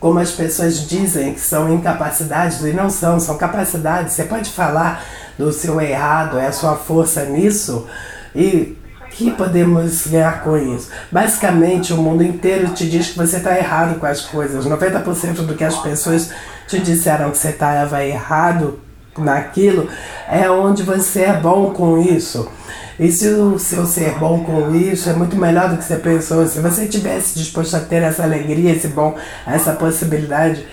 como 0.00 0.18
as 0.18 0.32
pessoas 0.32 0.86
dizem 0.88 1.34
que 1.34 1.40
são 1.40 1.72
incapacidades, 1.72 2.60
e 2.60 2.72
não 2.72 2.90
são, 2.90 3.18
são 3.18 3.38
capacidades. 3.38 4.12
Você 4.12 4.24
pode 4.24 4.50
falar 4.50 5.02
do 5.38 5.52
seu 5.52 5.80
errado, 5.80 6.38
é 6.38 6.46
a 6.46 6.52
sua 6.52 6.76
força 6.76 7.24
nisso. 7.24 7.86
E 8.34 8.76
que 9.14 9.30
podemos 9.30 10.06
ganhar 10.08 10.42
com 10.42 10.58
isso? 10.58 10.90
Basicamente, 11.10 11.92
o 11.92 11.96
mundo 11.96 12.22
inteiro 12.22 12.74
te 12.74 12.88
diz 12.88 13.10
que 13.10 13.16
você 13.16 13.36
está 13.36 13.56
errado 13.56 13.98
com 13.98 14.06
as 14.06 14.22
coisas. 14.22 14.66
90% 14.66 15.46
do 15.46 15.54
que 15.54 15.64
as 15.64 15.78
pessoas 15.78 16.30
te 16.66 16.80
disseram 16.80 17.30
que 17.30 17.38
você 17.38 17.50
estava 17.50 18.04
errado 18.04 18.80
naquilo 19.16 19.88
é 20.28 20.50
onde 20.50 20.82
você 20.82 21.22
é 21.22 21.32
bom 21.32 21.70
com 21.70 21.98
isso. 21.98 22.50
E 22.98 23.10
se 23.10 23.28
o 23.28 23.58
seu 23.58 23.84
ser 23.86 24.18
bom 24.18 24.44
com 24.44 24.74
isso 24.74 25.10
é 25.10 25.12
muito 25.12 25.36
melhor 25.36 25.68
do 25.68 25.76
que 25.76 25.84
você 25.84 25.96
pensou, 25.96 26.46
se 26.46 26.60
você 26.60 26.86
tivesse 26.86 27.36
disposto 27.36 27.74
a 27.74 27.80
ter 27.80 28.02
essa 28.02 28.22
alegria, 28.22 28.72
esse 28.72 28.88
bom, 28.88 29.16
essa 29.46 29.72
possibilidade 29.72 30.64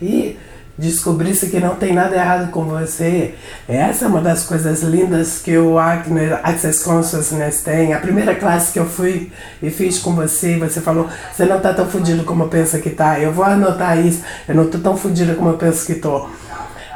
e 0.00 0.38
descobrisse 0.78 1.48
que 1.48 1.58
não 1.58 1.74
tem 1.74 1.92
nada 1.92 2.14
errado 2.14 2.52
com 2.52 2.64
você, 2.64 3.34
essa 3.68 4.04
é 4.04 4.08
uma 4.08 4.20
das 4.20 4.44
coisas 4.44 4.82
lindas 4.82 5.40
que 5.40 5.58
o 5.58 5.76
Access 5.76 6.84
Consciousness 6.84 7.62
tem. 7.62 7.92
A 7.92 7.98
primeira 7.98 8.36
classe 8.36 8.72
que 8.72 8.78
eu 8.78 8.86
fui 8.86 9.32
e 9.60 9.70
fiz 9.70 9.98
com 9.98 10.14
você, 10.14 10.56
você 10.56 10.80
falou, 10.80 11.08
você 11.32 11.44
não 11.44 11.58
tá 11.58 11.74
tão 11.74 11.88
fudido 11.88 12.22
como 12.22 12.46
pensa 12.46 12.78
que 12.78 12.90
tá. 12.90 13.18
Eu 13.18 13.32
vou 13.32 13.44
anotar 13.44 13.98
isso, 13.98 14.22
eu 14.48 14.54
não 14.54 14.70
tô 14.70 14.78
tão 14.78 14.96
fudido 14.96 15.34
como 15.34 15.50
eu 15.50 15.58
penso 15.58 15.84
que 15.84 15.96
tô. 15.96 16.28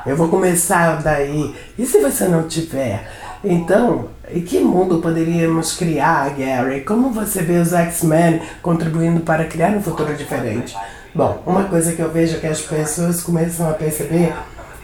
Eu 0.06 0.16
vou 0.16 0.28
começar 0.28 1.02
daí. 1.02 1.52
E 1.76 1.84
se 1.84 1.98
você 2.00 2.26
não 2.26 2.44
tiver? 2.44 3.08
Então, 3.44 4.08
em 4.34 4.40
que 4.40 4.60
mundo 4.60 4.98
poderíamos 4.98 5.76
criar, 5.76 6.30
Gary? 6.30 6.80
Como 6.80 7.10
você 7.10 7.42
vê 7.42 7.58
os 7.58 7.72
X-Men 7.72 8.40
contribuindo 8.62 9.20
para 9.20 9.44
criar 9.44 9.70
um 9.70 9.82
futuro 9.82 10.14
diferente? 10.14 10.74
Bom, 11.14 11.42
uma 11.46 11.64
coisa 11.64 11.92
que 11.92 12.00
eu 12.00 12.10
vejo 12.10 12.36
é 12.36 12.40
que 12.40 12.46
as 12.46 12.60
pessoas 12.60 13.22
começam 13.22 13.68
a 13.68 13.74
perceber 13.74 14.32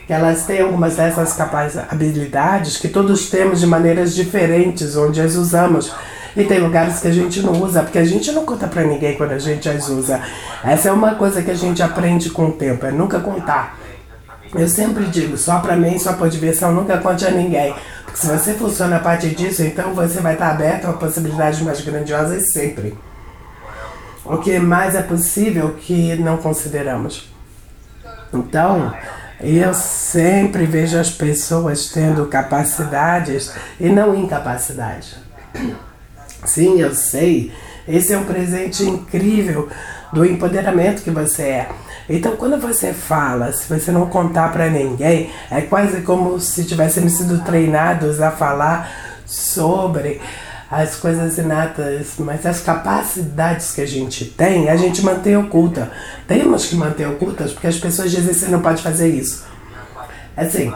que 0.07 0.13
elas 0.13 0.45
têm 0.45 0.61
algumas 0.61 0.97
dessas 0.97 1.39
habilidades 1.91 2.79
que 2.79 2.89
todos 2.89 3.29
temos 3.31 3.61
de 3.61 3.67
maneiras 3.67 4.15
diferentes, 4.15 4.97
onde 4.97 5.21
as 5.21 5.35
usamos. 5.35 5.93
E 6.37 6.45
tem 6.45 6.61
lugares 6.61 7.01
que 7.01 7.09
a 7.09 7.13
gente 7.13 7.43
não 7.43 7.63
usa, 7.63 7.83
porque 7.83 7.99
a 7.99 8.05
gente 8.05 8.31
não 8.33 8.45
conta 8.45 8.67
pra 8.67 8.85
ninguém 8.85 9.17
quando 9.17 9.33
a 9.33 9.39
gente 9.39 9.69
as 9.69 9.89
usa. 9.89 10.21
Essa 10.63 10.91
é 10.91 10.93
uma 10.93 11.15
coisa 11.15 11.43
que 11.43 11.51
a 11.51 11.55
gente 11.55 11.83
aprende 11.83 12.31
com 12.31 12.47
o 12.47 12.53
tempo, 12.53 12.87
é 12.87 12.91
nunca 12.91 13.21
contar. 13.21 13.79
Eu 14.55 14.69
sempre 14.69 15.05
digo, 15.07 15.37
só 15.37 15.59
pra 15.59 15.77
mim, 15.77 15.99
só 15.99 16.15
por 16.15 16.29
diversão, 16.29 16.73
nunca 16.73 16.97
conte 16.99 17.27
a 17.27 17.31
ninguém. 17.31 17.75
Se 18.15 18.27
você 18.27 18.55
funciona 18.55 18.97
a 18.97 19.01
partir 19.01 19.31
disso, 19.31 19.63
então 19.63 19.95
você 19.95 20.21
vai 20.21 20.35
estar 20.35 20.51
aberto 20.51 20.87
a 20.87 20.93
possibilidades 20.93 21.61
mais 21.61 21.81
grandiosas 21.81 22.53
sempre. 22.53 22.97
O 24.25 24.39
que 24.39 24.59
mais 24.59 24.95
é 24.95 25.03
possível 25.03 25.75
que 25.75 26.17
não 26.17 26.37
consideramos. 26.37 27.29
Então, 28.33 28.93
eu 29.41 29.73
sempre 29.73 30.67
vejo 30.67 30.99
as 30.99 31.11
pessoas 31.11 31.87
tendo 31.87 32.27
capacidades 32.27 33.53
e 33.81 33.89
não 33.89 34.15
incapacidades. 34.15 35.17
Sim, 36.45 36.81
eu 36.81 36.95
sei. 36.95 37.53
Esse 37.87 38.13
é 38.13 38.19
um 38.19 38.25
presente 38.25 38.83
incrível 38.83 39.69
do 40.13 40.25
empoderamento 40.25 41.03
que 41.03 41.11
você 41.11 41.43
é. 41.43 41.69
Então, 42.09 42.37
quando 42.37 42.59
você 42.59 42.93
fala, 42.93 43.53
se 43.53 43.69
você 43.69 43.93
não 43.93 44.07
contar 44.07 44.51
para 44.51 44.71
ninguém, 44.71 45.31
é 45.51 45.61
quase 45.61 46.01
como 46.01 46.41
se 46.41 46.65
tivéssemos 46.65 47.13
sido 47.13 47.45
treinados 47.45 48.21
a 48.21 48.31
falar 48.31 48.91
sobre 49.27 50.21
as 50.71 50.97
coisas 50.97 51.39
inatas, 51.39 52.15
mas 52.19 52.45
as 52.45 52.61
capacidades 52.61 53.73
que 53.73 53.81
a 53.81 53.87
gente 53.87 54.25
tem, 54.27 54.69
a 54.69 54.77
gente 54.77 55.03
mantém 55.03 55.37
oculta. 55.37 55.91
Temos 56.27 56.67
que 56.67 56.77
manter 56.77 57.07
ocultas 57.07 57.53
porque 57.53 57.67
as 57.67 57.79
pessoas 57.79 58.11
dizem 58.11 58.29
que 58.29 58.35
você 58.35 58.49
não 58.49 58.61
pode 58.61 58.83
fazer 58.83 59.09
isso. 59.09 59.47
Assim, 60.37 60.73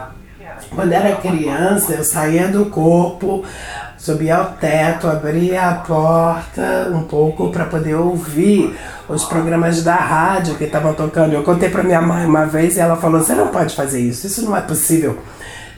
quando 0.74 0.92
era 0.92 1.16
criança, 1.16 1.92
eu 1.92 2.04
saía 2.04 2.48
do 2.48 2.66
corpo, 2.66 3.44
subia 4.02 4.34
ao 4.34 4.46
teto, 4.54 5.06
abria 5.06 5.68
a 5.68 5.74
porta 5.74 6.90
um 6.92 7.04
pouco 7.04 7.50
para 7.52 7.66
poder 7.66 7.94
ouvir 7.94 8.76
os 9.08 9.24
programas 9.24 9.84
da 9.84 9.94
rádio 9.94 10.56
que 10.56 10.64
estavam 10.64 10.92
tocando. 10.92 11.34
Eu 11.34 11.44
contei 11.44 11.68
para 11.68 11.84
minha 11.84 12.02
mãe 12.02 12.26
uma 12.26 12.44
vez 12.44 12.76
e 12.76 12.80
ela 12.80 12.96
falou: 12.96 13.22
Você 13.22 13.32
não 13.32 13.46
pode 13.48 13.76
fazer 13.76 14.00
isso, 14.00 14.26
isso 14.26 14.44
não 14.44 14.56
é 14.56 14.60
possível. 14.60 15.18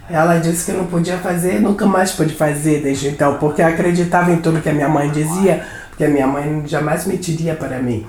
Ela 0.08 0.38
disse 0.38 0.72
que 0.72 0.76
não 0.76 0.86
podia 0.86 1.18
fazer, 1.18 1.60
nunca 1.60 1.84
mais 1.84 2.12
pude 2.12 2.34
fazer 2.34 2.82
desde 2.82 3.08
então, 3.08 3.36
porque 3.36 3.60
acreditava 3.60 4.32
em 4.32 4.38
tudo 4.38 4.62
que 4.62 4.70
a 4.70 4.74
minha 4.74 4.88
mãe 4.88 5.10
dizia, 5.10 5.62
porque 5.90 6.04
a 6.04 6.08
minha 6.08 6.26
mãe 6.26 6.62
jamais 6.66 7.04
mentiria 7.04 7.54
para 7.54 7.78
mim. 7.78 8.06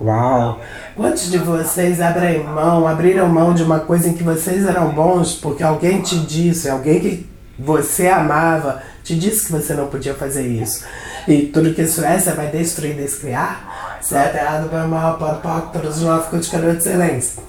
Uau! 0.00 0.58
Quantos 0.96 1.30
de 1.30 1.36
vocês 1.36 2.00
abrem 2.00 2.44
mão, 2.44 2.86
abriram 2.88 3.28
mão 3.28 3.52
de 3.52 3.62
uma 3.62 3.80
coisa 3.80 4.08
em 4.08 4.14
que 4.14 4.22
vocês 4.22 4.64
eram 4.64 4.88
bons 4.90 5.34
porque 5.34 5.62
alguém 5.62 6.00
te 6.00 6.16
disse, 6.18 6.70
alguém 6.70 7.00
que 7.00 7.37
você 7.58 8.06
amava, 8.06 8.82
te 9.02 9.18
disse 9.18 9.46
que 9.46 9.52
você 9.52 9.74
não 9.74 9.88
podia 9.88 10.14
fazer 10.14 10.46
isso. 10.46 10.84
E 11.26 11.46
tudo 11.46 11.74
que 11.74 11.82
isso 11.82 12.04
é, 12.04 12.18
você 12.18 12.32
vai 12.32 12.48
destruir, 12.48 12.94
descriar? 12.94 13.98
Certo, 14.00 14.36
errado, 14.36 14.68
bem, 14.70 14.86
mal, 14.86 15.18
para, 15.18 15.34
para, 15.34 15.60
todos 15.62 16.00
nós 16.00 16.24
ficam 16.26 16.38
de 16.38 16.50
calor 16.50 16.72
de 16.72 16.78
excelência. 16.78 17.42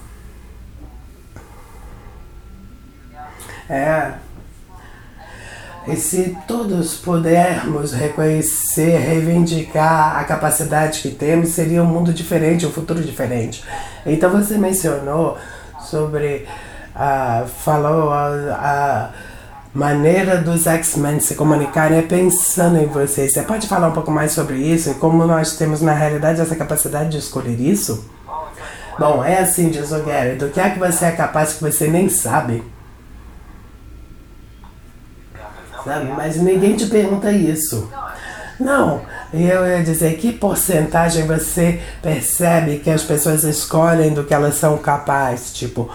É. 3.68 4.14
E 5.86 5.96
se 5.96 6.36
todos 6.46 6.96
pudermos 6.96 7.92
reconhecer, 7.92 8.98
reivindicar 8.98 10.18
a 10.18 10.24
capacidade 10.24 11.00
que 11.00 11.10
temos, 11.10 11.50
seria 11.50 11.82
um 11.82 11.86
mundo 11.86 12.12
diferente, 12.12 12.66
um 12.66 12.72
futuro 12.72 13.00
diferente. 13.00 13.64
Então 14.04 14.30
você 14.30 14.58
mencionou 14.58 15.38
sobre, 15.80 16.46
uh, 16.94 17.46
falou 17.46 18.12
a, 18.12 18.26
a 18.54 19.10
maneira 19.72 20.38
dos 20.38 20.66
X-Men 20.66 21.20
se 21.20 21.34
comunicarem 21.34 21.98
é 21.98 22.02
pensando 22.02 22.78
em 22.78 22.86
vocês. 22.86 23.32
Você 23.32 23.42
pode 23.42 23.68
falar 23.68 23.88
um 23.88 23.92
pouco 23.92 24.10
mais 24.10 24.32
sobre 24.32 24.56
isso 24.56 24.90
e 24.90 24.94
como 24.94 25.24
nós 25.26 25.56
temos 25.56 25.80
na 25.80 25.92
realidade 25.92 26.40
essa 26.40 26.56
capacidade 26.56 27.10
de 27.10 27.18
escolher 27.18 27.60
isso? 27.60 28.08
Bom, 28.98 29.24
é 29.24 29.38
assim, 29.38 29.70
diz 29.70 29.92
o 29.92 30.02
Gary, 30.02 30.36
do 30.36 30.48
que 30.48 30.60
é 30.60 30.70
que 30.70 30.78
você 30.78 31.06
é 31.06 31.12
capaz 31.12 31.54
que 31.54 31.62
você 31.62 31.86
nem 31.86 32.08
sabe? 32.08 32.62
Sabe? 35.84 36.10
Mas 36.10 36.36
ninguém 36.36 36.76
te 36.76 36.86
pergunta 36.86 37.32
isso. 37.32 37.88
Não, 38.58 39.00
eu 39.32 39.66
ia 39.66 39.82
dizer 39.82 40.18
que 40.18 40.32
porcentagem 40.32 41.26
você 41.26 41.80
percebe 42.02 42.80
que 42.80 42.90
as 42.90 43.02
pessoas 43.02 43.42
escolhem 43.44 44.12
do 44.12 44.24
que 44.24 44.34
elas 44.34 44.56
são 44.56 44.76
capazes? 44.76 45.54
Tipo, 45.54 45.88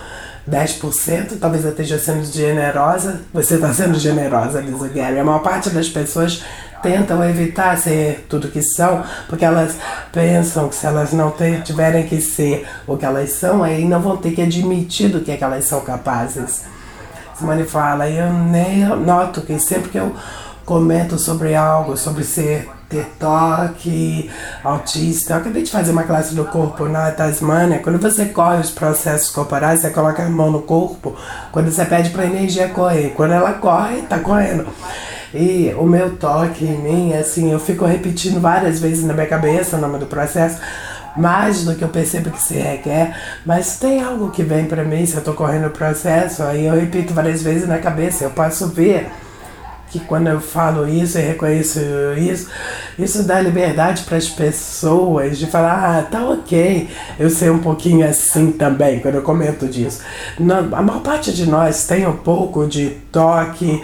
10%, 0.49 1.39
talvez 1.39 1.65
eu 1.65 1.71
esteja 1.71 1.97
sendo 1.97 2.23
generosa. 2.25 3.21
Você 3.33 3.55
está 3.55 3.73
sendo 3.73 3.97
generosa, 3.97 4.61
o 4.61 4.89
Gary. 4.89 5.19
A 5.19 5.23
maior 5.23 5.39
parte 5.39 5.69
das 5.69 5.89
pessoas 5.89 6.43
tentam 6.83 7.23
evitar 7.27 7.77
ser 7.77 8.25
tudo 8.29 8.49
que 8.49 8.61
são, 8.61 9.03
porque 9.27 9.43
elas 9.43 9.75
pensam 10.11 10.69
que 10.69 10.75
se 10.75 10.85
elas 10.85 11.11
não 11.11 11.33
tiverem 11.63 12.05
que 12.05 12.21
ser 12.21 12.67
o 12.85 12.95
que 12.95 13.05
elas 13.05 13.31
são, 13.31 13.63
aí 13.63 13.85
não 13.85 13.99
vão 13.99 14.17
ter 14.17 14.31
que 14.31 14.41
admitir 14.41 15.09
do 15.09 15.21
que, 15.21 15.31
é 15.31 15.37
que 15.37 15.43
elas 15.43 15.65
são 15.65 15.81
capazes. 15.81 16.63
Simone 17.37 17.63
fala, 17.63 18.07
eu 18.07 18.31
nem 18.31 18.85
noto 18.85 19.41
que 19.41 19.57
sempre 19.59 19.89
que 19.89 19.97
eu 19.97 20.15
comento 20.63 21.17
sobre 21.17 21.55
algo, 21.55 21.97
sobre 21.97 22.23
ser 22.23 22.69
ter 22.89 23.05
toque, 23.19 24.29
autista. 24.63 25.33
Eu 25.33 25.37
acabei 25.37 25.63
de 25.63 25.71
fazer 25.71 25.91
uma 25.91 26.03
classe 26.03 26.35
do 26.35 26.45
corpo 26.45 26.85
na 26.85 27.11
Tasmânia. 27.11 27.79
Quando 27.79 27.99
você 27.99 28.25
corre 28.25 28.59
os 28.59 28.71
processos 28.71 29.29
corporais, 29.29 29.81
você 29.81 29.89
coloca 29.89 30.23
a 30.23 30.29
mão 30.29 30.51
no 30.51 30.61
corpo. 30.61 31.15
Quando 31.51 31.71
você 31.71 31.85
pede 31.85 32.09
para 32.11 32.23
a 32.23 32.27
energia 32.27 32.69
correr, 32.69 33.13
quando 33.15 33.33
ela 33.33 33.53
corre, 33.53 34.03
tá 34.03 34.19
correndo. 34.19 34.65
E 35.33 35.73
o 35.77 35.83
meu 35.83 36.15
toque 36.15 36.63
em 36.63 36.77
mim, 36.77 37.13
assim, 37.13 37.51
eu 37.51 37.59
fico 37.59 37.85
repetindo 37.85 38.39
várias 38.39 38.79
vezes 38.79 39.03
na 39.03 39.13
minha 39.13 39.27
cabeça 39.27 39.75
o 39.75 39.81
nome 39.81 39.99
do 39.99 40.05
processo, 40.05 40.61
mais 41.17 41.65
do 41.65 41.75
que 41.75 41.81
eu 41.81 41.89
percebo 41.89 42.29
que 42.29 42.41
se 42.41 42.53
requer, 42.53 43.15
mas 43.45 43.77
tem 43.77 44.01
algo 44.01 44.31
que 44.31 44.43
vem 44.43 44.65
para 44.65 44.83
mim 44.83 45.05
se 45.05 45.15
eu 45.15 45.23
tô 45.23 45.33
correndo 45.33 45.67
o 45.67 45.71
processo, 45.71 46.43
aí 46.43 46.65
eu 46.65 46.73
repito 46.73 47.13
várias 47.13 47.41
vezes 47.41 47.67
na 47.67 47.79
cabeça, 47.79 48.23
eu 48.23 48.29
posso 48.29 48.67
ver 48.67 49.09
que 49.91 49.99
quando 49.99 50.27
eu 50.27 50.41
falo 50.41 50.87
isso 50.87 51.17
e 51.17 51.21
reconheço 51.21 51.79
isso, 52.17 52.49
isso 52.97 53.23
dá 53.23 53.39
liberdade 53.39 54.03
para 54.03 54.17
as 54.17 54.27
pessoas 54.27 55.37
de 55.37 55.45
falar, 55.47 55.99
ah, 55.99 56.03
tá 56.03 56.25
ok, 56.25 56.89
eu 57.19 57.29
sei 57.29 57.49
um 57.49 57.59
pouquinho 57.59 58.07
assim 58.07 58.51
também, 58.51 58.99
quando 58.99 59.15
eu 59.15 59.21
comento 59.21 59.67
disso. 59.67 60.01
a 60.39 60.81
maior 60.81 61.01
parte 61.01 61.33
de 61.33 61.45
nós 61.45 61.87
tem 61.87 62.05
um 62.05 62.17
pouco 62.17 62.67
de 62.67 62.89
toque, 63.11 63.81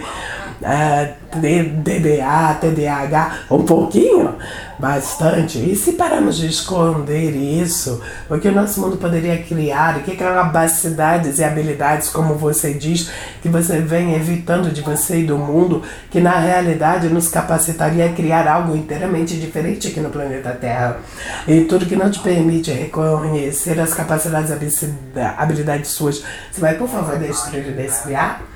é, 0.62 1.14
DDA, 1.34 2.58
TDAH, 2.60 3.38
um 3.50 3.62
pouquinho, 3.62 4.36
bastante. 4.78 5.58
E 5.58 5.74
se 5.74 5.92
pararmos 5.92 6.36
de 6.36 6.46
esconder 6.46 7.30
isso, 7.30 8.00
o 8.28 8.38
que 8.38 8.48
o 8.48 8.52
nosso 8.52 8.80
mundo 8.80 8.96
poderia 8.96 9.42
criar, 9.42 9.98
e 9.98 10.02
que 10.02 10.16
capacidades 10.16 11.38
e 11.38 11.44
habilidades, 11.44 12.08
como 12.08 12.34
você 12.34 12.74
diz, 12.74 13.10
que 13.40 13.48
você 13.48 13.80
vem 13.80 14.14
evitando 14.14 14.70
de 14.70 14.82
você 14.82 15.20
e 15.20 15.26
do 15.26 15.38
mundo, 15.38 15.82
que 16.10 16.20
na 16.20 16.38
realidade 16.38 17.08
nos 17.08 17.28
capacitaria 17.28 18.06
a 18.06 18.12
criar 18.12 18.46
algo 18.46 18.76
inteiramente 18.76 19.38
diferente 19.38 19.88
aqui 19.88 20.00
no 20.00 20.10
planeta 20.10 20.50
Terra. 20.50 20.98
E 21.46 21.62
tudo 21.62 21.86
que 21.86 21.96
não 21.96 22.10
te 22.10 22.20
permite 22.20 22.70
reconhecer 22.70 23.80
as 23.80 23.94
capacidades 23.94 24.50
e 24.50 25.20
habilidades 25.38 25.90
suas, 25.90 26.22
você 26.50 26.60
vai, 26.60 26.74
por 26.74 26.88
favor, 26.88 27.18
destruir 27.18 27.68
e 27.68 27.72
descriar? 27.72 28.51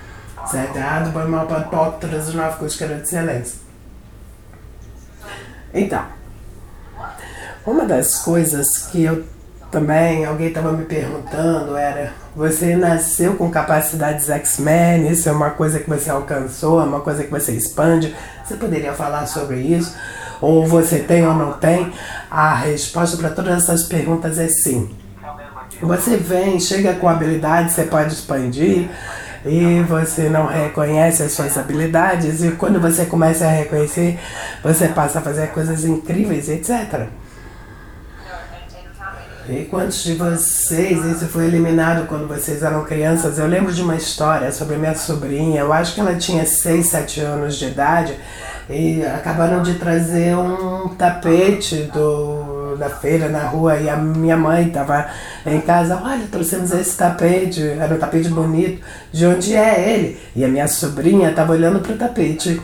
Certo? 0.50 1.12
Põe 1.12 1.26
mal 1.26 1.46
para 1.46 1.62
pode 1.62 1.98
trazer 1.98 2.36
nove 2.36 2.56
coisas 2.58 2.78
que 2.78 2.86
de 2.86 3.02
excelência. 3.02 3.58
Então, 5.74 6.04
uma 7.66 7.84
das 7.84 8.16
coisas 8.18 8.86
que 8.90 9.02
eu 9.02 9.24
também, 9.70 10.24
alguém 10.24 10.48
estava 10.48 10.72
me 10.72 10.84
perguntando, 10.84 11.76
era: 11.76 12.12
você 12.34 12.76
nasceu 12.76 13.34
com 13.34 13.50
capacidades 13.50 14.30
X-Men? 14.30 15.10
Isso 15.10 15.28
é 15.28 15.32
uma 15.32 15.50
coisa 15.50 15.80
que 15.80 15.88
você 15.88 16.10
alcançou, 16.10 16.80
é 16.80 16.84
uma 16.84 17.00
coisa 17.00 17.24
que 17.24 17.30
você 17.30 17.52
expande? 17.52 18.14
Você 18.44 18.56
poderia 18.56 18.92
falar 18.92 19.26
sobre 19.26 19.60
isso? 19.60 19.94
Ou 20.40 20.66
você 20.66 21.00
tem 21.00 21.26
ou 21.26 21.34
não 21.34 21.54
tem? 21.54 21.92
A 22.30 22.54
resposta 22.54 23.16
para 23.16 23.30
todas 23.30 23.64
essas 23.64 23.84
perguntas 23.84 24.38
é 24.38 24.48
sim. 24.48 24.94
Você 25.82 26.16
vem, 26.16 26.58
chega 26.60 26.94
com 26.94 27.08
habilidade, 27.08 27.72
você 27.72 27.84
pode 27.84 28.14
expandir 28.14 28.88
e 29.44 29.82
você 29.82 30.28
não 30.28 30.46
reconhece 30.46 31.22
as 31.22 31.32
suas 31.32 31.56
habilidades 31.56 32.42
e 32.42 32.52
quando 32.52 32.80
você 32.80 33.04
começa 33.06 33.46
a 33.46 33.50
reconhecer, 33.50 34.18
você 34.62 34.88
passa 34.88 35.18
a 35.18 35.22
fazer 35.22 35.48
coisas 35.48 35.84
incríveis, 35.84 36.48
etc. 36.48 37.06
E 39.48 39.64
quantos 39.66 40.02
de 40.02 40.14
vocês 40.14 41.04
isso 41.04 41.26
foi 41.28 41.46
eliminado 41.46 42.08
quando 42.08 42.26
vocês 42.26 42.64
eram 42.64 42.84
crianças? 42.84 43.38
Eu 43.38 43.46
lembro 43.46 43.72
de 43.72 43.80
uma 43.80 43.94
história 43.94 44.50
sobre 44.50 44.76
minha 44.76 44.96
sobrinha, 44.96 45.60
eu 45.60 45.72
acho 45.72 45.94
que 45.94 46.00
ela 46.00 46.16
tinha 46.16 46.44
6, 46.44 46.86
7 46.86 47.20
anos 47.20 47.56
de 47.56 47.66
idade 47.66 48.18
e 48.68 49.04
acabaram 49.04 49.62
de 49.62 49.74
trazer 49.74 50.36
um 50.36 50.88
tapete 50.96 51.84
do, 51.92 52.55
da 52.76 52.88
feira 52.88 53.28
na 53.28 53.40
rua 53.46 53.76
e 53.76 53.88
a 53.88 53.96
minha 53.96 54.36
mãe 54.36 54.68
estava 54.68 55.06
em 55.44 55.60
casa, 55.60 56.00
olha, 56.02 56.26
trouxemos 56.30 56.72
esse 56.72 56.96
tapete, 56.96 57.62
era 57.62 57.94
um 57.94 57.98
tapete 57.98 58.28
bonito, 58.28 58.84
de 59.12 59.26
onde 59.26 59.54
é 59.54 59.94
ele? 59.94 60.20
E 60.34 60.44
a 60.44 60.48
minha 60.48 60.68
sobrinha 60.68 61.30
estava 61.30 61.52
olhando 61.52 61.80
para 61.80 61.92
o 61.92 61.96
tapete, 61.96 62.60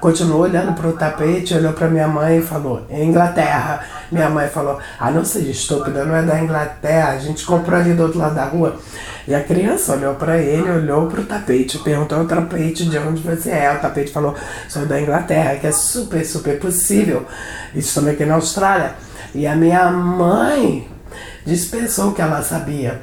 continuou 0.00 0.42
olhando 0.42 0.74
para 0.74 0.88
o 0.88 0.92
tapete, 0.92 1.54
olhou 1.54 1.72
para 1.72 1.88
minha 1.88 2.06
mãe 2.06 2.38
e 2.38 2.42
falou, 2.42 2.86
Inglaterra. 2.90 3.82
Minha 4.12 4.28
mãe 4.28 4.48
falou, 4.48 4.78
ah, 5.00 5.10
não 5.10 5.24
seja 5.24 5.50
estúpida, 5.50 6.04
não 6.04 6.14
é 6.14 6.22
da 6.22 6.38
Inglaterra, 6.38 7.12
a 7.12 7.18
gente 7.18 7.44
comprou 7.44 7.80
ali 7.80 7.94
do 7.94 8.02
outro 8.02 8.18
lado 8.18 8.34
da 8.34 8.44
rua. 8.44 8.76
E 9.26 9.34
a 9.34 9.42
criança 9.42 9.94
olhou 9.94 10.14
para 10.14 10.38
ele, 10.38 10.70
olhou 10.70 11.06
para 11.06 11.22
o 11.22 11.24
tapete, 11.24 11.78
perguntou 11.78 12.18
ao 12.18 12.26
tapete 12.26 12.84
de 12.84 12.98
onde 12.98 13.22
você 13.22 13.50
é. 13.50 13.72
O 13.72 13.80
tapete 13.80 14.12
falou, 14.12 14.34
sou 14.68 14.84
da 14.84 15.00
Inglaterra, 15.00 15.56
que 15.56 15.66
é 15.66 15.72
super, 15.72 16.24
super 16.26 16.58
possível. 16.60 17.26
Isso 17.74 17.94
também 17.98 18.14
aqui 18.14 18.26
na 18.26 18.34
Austrália. 18.34 18.92
E 19.34 19.46
a 19.46 19.56
minha 19.56 19.90
mãe 19.90 20.88
dispensou 21.44 22.12
que 22.12 22.22
ela 22.22 22.42
sabia. 22.42 23.02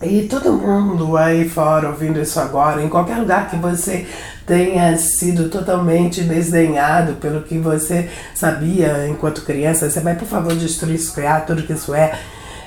E 0.00 0.22
todo 0.22 0.52
mundo 0.52 1.16
aí 1.16 1.48
fora 1.48 1.88
ouvindo 1.88 2.20
isso 2.20 2.40
agora, 2.40 2.82
em 2.82 2.88
qualquer 2.88 3.18
lugar 3.18 3.48
que 3.48 3.56
você 3.56 4.06
tenha 4.46 4.96
sido 4.98 5.48
totalmente 5.48 6.22
desdenhado 6.22 7.14
pelo 7.14 7.42
que 7.42 7.56
você 7.58 8.10
sabia 8.34 9.06
enquanto 9.08 9.44
criança, 9.44 9.88
você 9.88 10.00
vai, 10.00 10.16
por 10.16 10.26
favor, 10.26 10.54
destruir, 10.56 10.98
criar 11.12 11.40
tudo 11.42 11.62
que 11.62 11.72
isso 11.72 11.94
é 11.94 12.18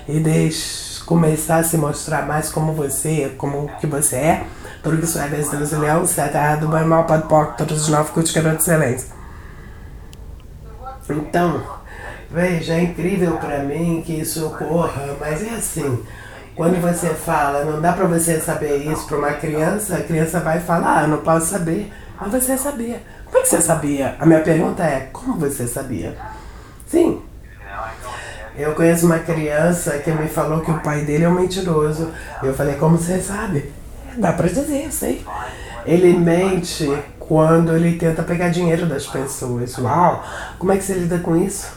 e 0.08 0.20
deixe 0.20 1.04
começar 1.06 1.58
a 1.58 1.64
se 1.64 1.78
mostrar 1.78 2.26
mais 2.26 2.50
como 2.50 2.74
você, 2.74 3.34
como 3.38 3.70
que 3.80 3.88
você 3.88 4.16
é. 4.16 4.48
Tudo 4.82 4.98
que 4.98 5.06
isso 5.06 5.20
é, 5.20 5.28
Deus, 5.28 5.50
Deus 5.50 5.72
e 5.72 5.76
Leão, 5.76 6.06
Seta, 6.06 6.56
do 6.58 6.68
bem, 6.68 6.86
mal, 6.86 7.06
pode, 7.06 7.58
todos 7.58 7.82
os 7.82 7.88
nove 7.90 8.12
cultos 8.12 8.32
que 8.32 8.40
excelência. 8.40 9.10
Então, 11.10 11.62
veja, 12.30 12.74
é 12.74 12.84
incrível 12.84 13.38
para 13.38 13.60
mim 13.60 14.04
que 14.06 14.14
isso 14.14 14.46
ocorra, 14.48 15.16
mas 15.20 15.44
é 15.44 15.52
assim. 15.52 16.04
Quando 16.56 16.80
você 16.80 17.10
fala, 17.10 17.66
não 17.66 17.82
dá 17.82 17.92
para 17.92 18.06
você 18.06 18.40
saber 18.40 18.78
isso 18.78 19.06
para 19.08 19.18
uma 19.18 19.34
criança, 19.34 19.98
a 19.98 20.02
criança 20.04 20.40
vai 20.40 20.60
falar, 20.60 21.04
ah, 21.04 21.08
não 21.08 21.18
posso 21.18 21.48
saber. 21.48 21.92
Mas 22.20 22.32
você 22.32 22.58
sabia. 22.58 23.02
Como 23.26 23.40
é 23.40 23.42
que 23.42 23.50
você 23.50 23.62
sabia? 23.62 24.16
A 24.20 24.26
minha 24.26 24.40
pergunta 24.40 24.84
é, 24.84 25.10
como 25.12 25.38
você 25.38 25.68
sabia? 25.68 26.16
Sim. 26.88 27.22
Eu 28.58 28.74
conheço 28.74 29.06
uma 29.06 29.20
criança 29.20 29.98
que 29.98 30.10
me 30.12 30.30
falou 30.30 30.62
que 30.62 30.72
o 30.72 30.80
pai 30.80 31.02
dele 31.02 31.26
é 31.26 31.30
um 31.30 31.34
mentiroso. 31.34 32.10
Eu 32.42 32.54
falei, 32.54 32.76
como 32.76 32.98
você 32.98 33.20
sabe? 33.20 33.70
Dá 34.18 34.32
para 34.32 34.48
dizer, 34.48 34.86
eu 34.86 34.92
sei. 34.92 35.26
Ele 35.86 36.18
mente 36.18 36.90
quando 37.20 37.76
ele 37.76 37.98
tenta 37.98 38.24
pegar 38.24 38.48
dinheiro 38.48 38.86
das 38.86 39.06
pessoas. 39.06 39.78
Uau! 39.78 40.24
Como 40.58 40.72
é 40.72 40.78
que 40.78 40.84
você 40.86 40.94
lida 40.94 41.18
com 41.20 41.36
isso? 41.36 41.68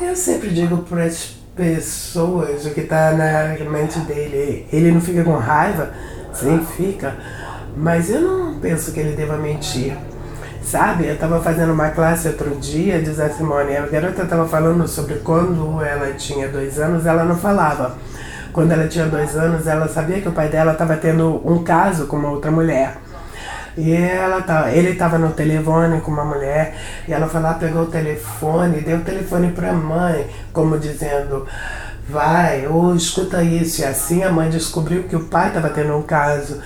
Eu 0.00 0.16
sempre 0.16 0.50
digo 0.50 0.78
para 0.78 1.04
as 1.04 1.36
pessoas 1.54 2.66
o 2.66 2.70
que 2.70 2.80
está 2.80 3.12
na 3.12 3.70
mente 3.70 3.98
dele. 4.00 4.66
Ele 4.72 4.90
não 4.90 5.00
fica 5.00 5.22
com 5.22 5.36
raiva? 5.36 5.90
Sim, 6.32 6.66
fica. 6.76 7.14
Mas 7.76 8.10
eu 8.10 8.20
não 8.20 8.58
penso 8.58 8.92
que 8.92 8.98
ele 8.98 9.14
deva 9.14 9.36
mentir. 9.36 9.96
Sabe, 10.62 11.06
eu 11.06 11.14
estava 11.14 11.40
fazendo 11.42 11.72
uma 11.72 11.90
classe 11.90 12.26
outro 12.26 12.56
dia, 12.56 13.00
diz 13.00 13.20
a 13.20 13.28
Simone, 13.28 13.76
a 13.76 13.86
garota 13.86 14.22
estava 14.22 14.48
falando 14.48 14.88
sobre 14.88 15.16
quando 15.16 15.82
ela 15.82 16.12
tinha 16.14 16.48
dois 16.48 16.78
anos, 16.78 17.04
ela 17.04 17.22
não 17.22 17.36
falava. 17.36 17.96
Quando 18.52 18.72
ela 18.72 18.88
tinha 18.88 19.06
dois 19.06 19.36
anos, 19.36 19.66
ela 19.66 19.88
sabia 19.88 20.20
que 20.20 20.28
o 20.28 20.32
pai 20.32 20.48
dela 20.48 20.72
estava 20.72 20.96
tendo 20.96 21.40
um 21.44 21.62
caso 21.62 22.06
com 22.06 22.16
uma 22.16 22.30
outra 22.30 22.50
mulher. 22.50 22.96
E 23.76 23.92
ela 23.92 24.40
tá, 24.42 24.70
ele 24.70 24.90
estava 24.90 25.18
no 25.18 25.30
telefone 25.32 26.00
com 26.00 26.12
uma 26.12 26.24
mulher 26.24 26.76
e 27.08 27.12
ela 27.12 27.28
foi 27.28 27.40
lá, 27.40 27.54
pegou 27.54 27.82
o 27.82 27.86
telefone, 27.86 28.80
deu 28.80 28.98
o 28.98 29.04
telefone 29.04 29.50
para 29.50 29.70
a 29.70 29.72
mãe, 29.72 30.26
como 30.52 30.78
dizendo, 30.78 31.46
vai, 32.08 32.66
ou 32.68 32.94
escuta 32.94 33.42
isso. 33.42 33.82
E 33.82 33.84
assim 33.84 34.22
a 34.22 34.30
mãe 34.30 34.48
descobriu 34.48 35.04
que 35.04 35.16
o 35.16 35.24
pai 35.24 35.48
estava 35.48 35.70
tendo 35.70 35.96
um 35.96 36.02
caso. 36.02 36.60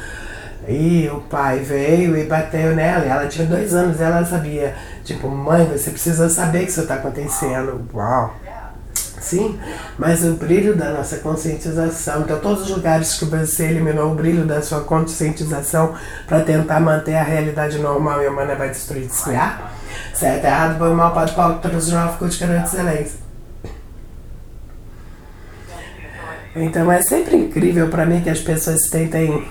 E 0.68 1.08
o 1.10 1.20
pai 1.20 1.60
veio 1.60 2.14
e 2.14 2.24
bateu 2.24 2.76
nela. 2.76 3.06
E 3.06 3.08
ela 3.08 3.26
tinha 3.26 3.46
dois 3.46 3.72
anos 3.72 4.00
ela 4.00 4.22
sabia. 4.26 4.74
Tipo, 5.02 5.28
mãe, 5.28 5.64
você 5.64 5.90
precisa 5.90 6.28
saber 6.28 6.64
que 6.64 6.70
isso 6.70 6.82
está 6.82 6.96
acontecendo. 6.96 7.88
Uau! 7.94 8.34
Sim, 9.28 9.60
mas 9.98 10.24
o 10.24 10.32
brilho 10.32 10.74
da 10.74 10.90
nossa 10.90 11.18
conscientização. 11.18 12.22
Então, 12.22 12.38
todos 12.38 12.62
os 12.62 12.70
lugares 12.70 13.18
que 13.18 13.26
você 13.26 13.64
eliminou 13.64 14.12
o 14.12 14.14
brilho 14.14 14.46
da 14.46 14.62
sua 14.62 14.80
conscientização 14.80 15.94
para 16.26 16.40
tentar 16.40 16.80
manter 16.80 17.14
a 17.14 17.22
realidade 17.22 17.78
normal 17.78 18.22
e 18.22 18.26
humana 18.26 18.54
vai 18.54 18.70
destruir, 18.70 19.06
descriar. 19.06 19.74
Certo, 20.14 20.44
errado, 20.46 20.78
bom, 20.78 20.94
mal, 20.94 21.12
pode, 21.12 21.76
os 21.76 21.92
nove 21.92 22.26
de 22.26 22.38
de 22.38 22.54
excelência. 22.54 23.18
Então, 26.56 26.90
é 26.90 27.02
sempre 27.02 27.36
incrível 27.36 27.88
para 27.88 28.06
mim 28.06 28.22
que 28.22 28.30
as 28.30 28.40
pessoas 28.40 28.80
tentem 28.88 29.46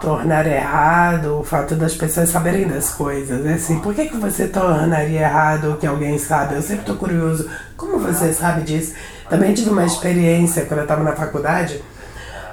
tornar 0.00 0.46
errado 0.46 1.38
o 1.38 1.44
fato 1.44 1.74
das 1.74 1.94
pessoas 1.94 2.30
saberem 2.30 2.66
das 2.66 2.90
coisas. 2.90 3.44
É 3.44 3.54
assim, 3.54 3.78
por 3.80 3.94
que, 3.94 4.06
que 4.06 4.16
você 4.16 4.48
tornaria 4.48 5.20
errado 5.20 5.72
o 5.72 5.76
que 5.76 5.86
alguém 5.86 6.18
sabe? 6.18 6.54
Eu 6.54 6.62
sempre 6.62 6.80
estou 6.80 6.96
curioso. 6.96 7.48
Como 7.76 7.98
você 7.98 8.32
sabe 8.32 8.62
disso? 8.62 8.94
Também 9.28 9.52
tive 9.52 9.70
uma 9.70 9.84
experiência 9.84 10.64
quando 10.64 10.78
eu 10.78 10.84
estava 10.84 11.04
na 11.04 11.12
faculdade. 11.12 11.82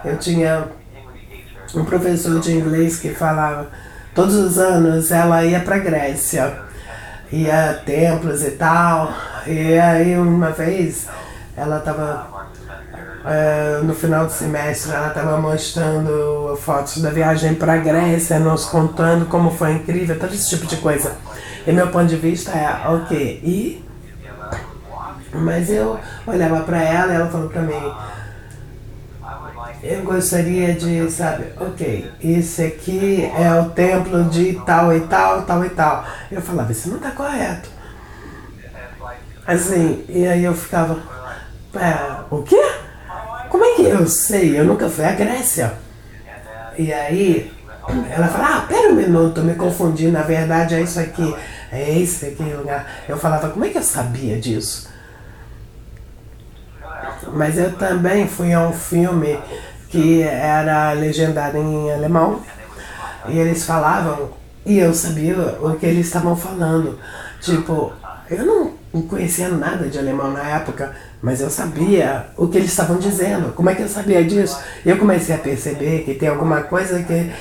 Eu 0.04 0.18
tinha 0.18 0.68
um 1.74 1.86
professor 1.86 2.40
de 2.40 2.52
inglês 2.52 2.98
que 2.98 3.10
falava 3.10 3.68
todos 4.14 4.36
os 4.36 4.58
anos 4.58 5.12
ela 5.12 5.44
ia 5.44 5.60
para 5.60 5.78
Grécia, 5.78 6.60
ia 7.32 7.72
a 7.72 7.74
templos 7.76 8.44
e 8.44 8.52
tal. 8.52 9.14
E 9.46 9.78
aí 9.80 10.18
uma 10.18 10.52
vez 10.52 11.08
ela 11.56 11.78
estava 11.78 12.37
Uh, 13.28 13.84
no 13.84 13.94
final 13.94 14.26
do 14.26 14.32
semestre 14.32 14.90
ela 14.90 15.10
estava 15.10 15.36
mostrando 15.36 16.58
fotos 16.62 17.02
da 17.02 17.10
viagem 17.10 17.56
para 17.56 17.74
a 17.74 17.78
Grécia, 17.78 18.40
nos 18.40 18.64
contando 18.64 19.26
como 19.26 19.52
foi 19.52 19.74
incrível, 19.74 20.18
todo 20.18 20.34
esse 20.34 20.48
tipo 20.50 20.66
de 20.66 20.78
coisa. 20.78 21.12
E 21.66 21.72
meu 21.74 21.90
ponto 21.90 22.06
de 22.06 22.16
vista 22.16 22.52
é, 22.52 22.88
ok, 22.88 23.42
e? 23.44 23.84
Mas 25.34 25.70
eu 25.70 26.00
olhava 26.26 26.62
para 26.62 26.82
ela 26.82 27.12
e 27.12 27.16
ela 27.18 27.28
falou 27.28 27.50
para 27.50 27.64
mim, 27.64 27.94
eu 29.84 30.04
gostaria 30.04 30.74
de, 30.74 31.12
sabe, 31.12 31.48
ok, 31.60 32.10
esse 32.24 32.64
aqui 32.64 33.30
é 33.38 33.60
o 33.60 33.72
templo 33.72 34.24
de 34.24 34.54
tal 34.66 34.96
e 34.96 35.02
tal, 35.02 35.42
tal 35.42 35.66
e 35.66 35.70
tal. 35.70 36.06
Eu 36.32 36.42
falava, 36.42 36.72
isso 36.72 36.88
não 36.88 36.96
está 36.96 37.12
correto. 37.12 37.70
Assim, 39.46 40.06
e 40.08 40.26
aí 40.26 40.46
eu 40.46 40.54
ficava, 40.54 40.98
é, 41.76 42.24
o 42.30 42.42
quê? 42.42 42.87
Como 43.50 43.64
é 43.64 43.76
que 43.76 43.84
eu 43.84 44.08
sei? 44.08 44.60
Eu 44.60 44.66
nunca 44.66 44.90
fui 44.90 45.06
à 45.06 45.12
Grécia. 45.12 45.74
E 46.78 46.94
aí 46.94 47.52
ela 48.10 48.28
fala, 48.28 48.58
ah, 48.58 48.62
pera 48.68 48.90
um 48.90 48.96
minuto, 48.96 49.42
me 49.42 49.56
confundi, 49.56 50.10
na 50.10 50.22
verdade 50.22 50.76
é 50.76 50.82
isso 50.82 51.00
aqui, 51.00 51.36
é 51.72 51.98
esse 52.00 52.26
aqui 52.26 52.44
lugar. 52.44 52.86
Eu 53.08 53.18
falava, 53.18 53.50
como 53.50 53.66
é 53.66 53.70
que 53.70 53.78
eu 53.78 53.84
sabia 53.84 54.38
disso? 54.38 54.90
Mas 57.34 57.58
eu 57.58 57.74
também 57.74 58.28
fui 58.28 58.54
a 58.54 58.62
um 58.68 58.74
filme 58.74 59.40
que 59.90 60.22
era 60.22 60.92
legendado 60.94 61.58
em 61.58 61.92
alemão 61.92 62.42
e 63.28 63.38
eles 63.38 63.66
falavam 63.66 64.32
e 64.66 64.78
eu 64.80 64.94
sabia 64.94 65.36
o 65.62 65.76
que 65.76 65.86
eles 65.86 66.08
estavam 66.08 66.36
falando. 66.36 67.00
Tipo, 67.42 67.94
eu 68.30 68.46
não 68.46 68.74
conhecia 69.04 69.50
nada 69.50 69.88
de 69.88 69.98
alemão 69.98 70.32
na 70.32 70.44
época, 70.44 70.96
mas 71.22 71.42
eu 71.42 71.50
sabia 71.50 72.28
o 72.38 72.48
que 72.48 72.58
eles 72.58 72.70
estavam 72.70 72.98
dizendo. 72.98 73.54
Como 73.54 73.70
é 73.70 73.76
que 73.76 73.82
eu 73.82 73.88
sabia 73.88 74.24
disso? 74.24 74.60
Eu 74.86 74.98
comecei 74.98 75.36
a 75.36 75.38
perceber 75.38 76.04
que 76.04 76.14
tem 76.14 76.30
alguma 76.30 76.62
coisa 76.64 77.02
que 77.04 77.32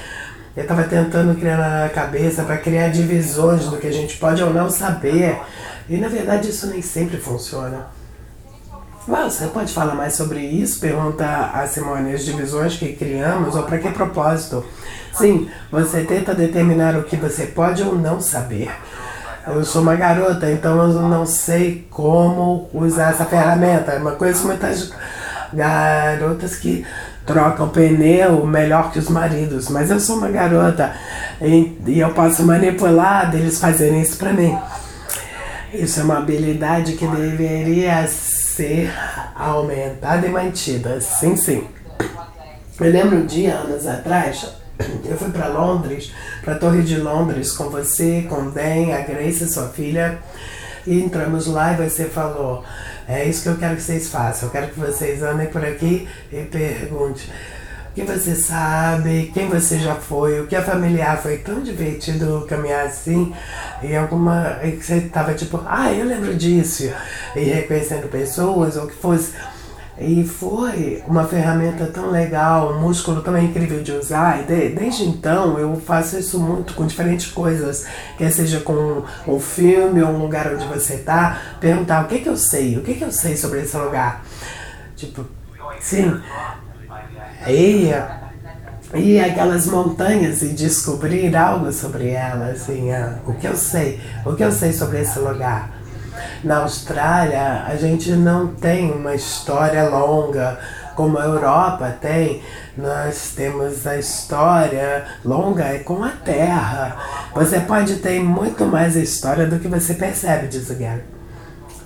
eu 0.56 0.62
estava 0.62 0.84
tentando 0.84 1.38
criar 1.38 1.58
na 1.58 1.88
cabeça 1.88 2.42
para 2.42 2.56
criar 2.56 2.88
divisões 2.88 3.66
do 3.66 3.76
que 3.76 3.86
a 3.86 3.92
gente 3.92 4.16
pode 4.16 4.42
ou 4.42 4.52
não 4.52 4.70
saber. 4.70 5.38
E 5.88 5.96
na 5.98 6.08
verdade 6.08 6.48
isso 6.48 6.66
nem 6.66 6.82
sempre 6.82 7.18
funciona. 7.18 7.86
você 9.06 9.46
pode 9.48 9.72
falar 9.72 9.94
mais 9.94 10.14
sobre 10.14 10.40
isso? 10.40 10.80
Pergunta 10.80 11.24
a 11.52 11.66
Simone, 11.66 12.14
as 12.14 12.24
divisões 12.24 12.76
que 12.76 12.94
criamos 12.94 13.54
ou 13.54 13.62
para 13.64 13.78
que 13.78 13.90
propósito? 13.90 14.64
Sim, 15.12 15.48
você 15.70 16.02
tenta 16.02 16.34
determinar 16.34 16.96
o 16.96 17.04
que 17.04 17.16
você 17.16 17.46
pode 17.46 17.82
ou 17.82 17.94
não 17.94 18.20
saber. 18.20 18.70
Eu 19.46 19.64
sou 19.64 19.80
uma 19.80 19.94
garota, 19.94 20.50
então 20.50 20.76
eu 20.76 21.02
não 21.02 21.24
sei 21.24 21.86
como 21.90 22.68
usar 22.74 23.10
essa 23.10 23.24
ferramenta. 23.24 23.92
É 23.92 23.98
uma 23.98 24.12
coisa 24.12 24.40
que 24.40 24.46
muitas 24.46 24.92
garotas 25.52 26.56
que 26.56 26.84
trocam 27.24 27.68
pneu 27.68 28.44
melhor 28.44 28.90
que 28.90 28.98
os 28.98 29.08
maridos, 29.08 29.68
mas 29.68 29.90
eu 29.90 30.00
sou 30.00 30.16
uma 30.16 30.28
garota 30.28 30.92
e, 31.40 31.78
e 31.86 32.00
eu 32.00 32.10
posso 32.10 32.44
manipular 32.44 33.30
deles 33.30 33.60
fazerem 33.60 34.00
isso 34.00 34.16
para 34.16 34.32
mim. 34.32 34.58
Isso 35.72 36.00
é 36.00 36.02
uma 36.02 36.18
habilidade 36.18 36.92
que 36.94 37.06
deveria 37.06 38.06
ser 38.06 38.92
aumentada 39.34 40.26
e 40.26 40.30
mantida. 40.30 41.00
Sim, 41.00 41.36
sim. 41.36 41.64
Eu 42.80 42.92
lembro 42.92 43.18
um 43.18 43.26
dia, 43.26 43.54
anos 43.54 43.86
atrás, 43.86 44.46
eu 45.04 45.16
fui 45.16 45.30
para 45.30 45.48
Londres, 45.48 46.12
para 46.42 46.54
a 46.54 46.58
Torre 46.58 46.82
de 46.82 46.96
Londres, 46.98 47.52
com 47.52 47.70
você, 47.70 48.26
com 48.28 48.50
Dan, 48.50 48.94
a 48.94 49.00
Grace, 49.00 49.48
sua 49.48 49.68
filha, 49.68 50.18
e 50.86 51.00
entramos 51.00 51.46
lá 51.46 51.72
e 51.72 51.88
você 51.88 52.04
falou: 52.04 52.64
é 53.08 53.24
isso 53.24 53.42
que 53.42 53.48
eu 53.48 53.56
quero 53.56 53.76
que 53.76 53.82
vocês 53.82 54.08
façam. 54.08 54.48
Eu 54.48 54.52
quero 54.52 54.68
que 54.68 54.80
vocês 54.80 55.22
andem 55.22 55.46
por 55.46 55.64
aqui 55.64 56.08
e 56.32 56.42
perguntem 56.42 57.24
o 57.90 57.94
que 57.94 58.02
você 58.02 58.34
sabe, 58.34 59.30
quem 59.32 59.48
você 59.48 59.78
já 59.78 59.94
foi, 59.94 60.40
o 60.40 60.46
que 60.46 60.56
é 60.56 60.60
familiar. 60.60 61.16
Foi 61.22 61.38
tão 61.38 61.62
divertido 61.62 62.44
caminhar 62.48 62.86
assim 62.86 63.32
e 63.82 63.94
alguma. 63.94 64.58
E 64.62 64.72
você 64.72 65.02
tava 65.02 65.34
tipo, 65.34 65.62
ah, 65.66 65.92
eu 65.92 66.04
lembro 66.04 66.34
disso. 66.34 66.90
E 67.34 67.40
reconhecendo 67.40 68.08
pessoas, 68.08 68.76
ou 68.76 68.86
que 68.86 68.94
fosse. 68.94 69.32
E 69.98 70.24
foi 70.24 71.02
uma 71.06 71.24
ferramenta 71.24 71.86
tão 71.86 72.10
legal, 72.10 72.74
um 72.74 72.80
músculo 72.80 73.22
tão 73.22 73.36
incrível 73.38 73.82
de 73.82 73.92
usar. 73.92 74.42
E 74.42 74.44
de, 74.44 74.68
desde 74.68 75.04
então 75.04 75.58
eu 75.58 75.74
faço 75.80 76.18
isso 76.18 76.38
muito 76.38 76.74
com 76.74 76.86
diferentes 76.86 77.30
coisas, 77.30 77.86
quer 78.18 78.30
seja 78.30 78.60
com 78.60 79.02
um 79.26 79.40
filme 79.40 80.02
ou 80.02 80.10
um 80.10 80.18
lugar 80.18 80.52
onde 80.52 80.66
você 80.66 80.94
está, 80.94 81.40
perguntar 81.60 82.04
o 82.04 82.08
que, 82.08 82.18
que 82.18 82.28
eu 82.28 82.36
sei, 82.36 82.76
o 82.76 82.82
que, 82.82 82.94
que 82.94 83.04
eu 83.04 83.12
sei 83.12 83.36
sobre 83.36 83.62
esse 83.62 83.76
lugar. 83.76 84.22
Tipo, 84.94 85.24
sim. 85.80 86.20
E, 87.48 87.90
e 88.94 89.18
aquelas 89.18 89.66
montanhas 89.66 90.42
e 90.42 90.48
descobrir 90.48 91.34
algo 91.34 91.72
sobre 91.72 92.10
elas, 92.10 92.62
assim, 92.62 92.92
ah, 92.92 93.18
o 93.26 93.32
que 93.32 93.46
eu 93.46 93.56
sei, 93.56 93.98
o 94.26 94.34
que 94.34 94.44
eu 94.44 94.52
sei 94.52 94.74
sobre 94.74 95.00
esse 95.00 95.18
lugar. 95.18 95.75
Na 96.42 96.58
Austrália, 96.58 97.64
a 97.66 97.76
gente 97.76 98.12
não 98.12 98.48
tem 98.48 98.90
uma 98.90 99.14
história 99.14 99.88
longa 99.88 100.58
como 100.96 101.18
a 101.18 101.24
Europa 101.24 101.96
tem. 102.00 102.42
Nós 102.76 103.32
temos 103.36 103.86
a 103.86 103.96
história 103.96 105.04
longa 105.24 105.64
é 105.64 105.78
com 105.78 106.02
a 106.02 106.10
Terra. 106.10 106.96
Você 107.34 107.60
pode 107.60 107.96
ter 107.96 108.20
muito 108.20 108.64
mais 108.64 108.96
história 108.96 109.46
do 109.46 109.58
que 109.58 109.68
você 109.68 109.94
percebe, 109.94 110.48
diz 110.48 110.68
o 110.70 110.74
Gary. 110.74 111.02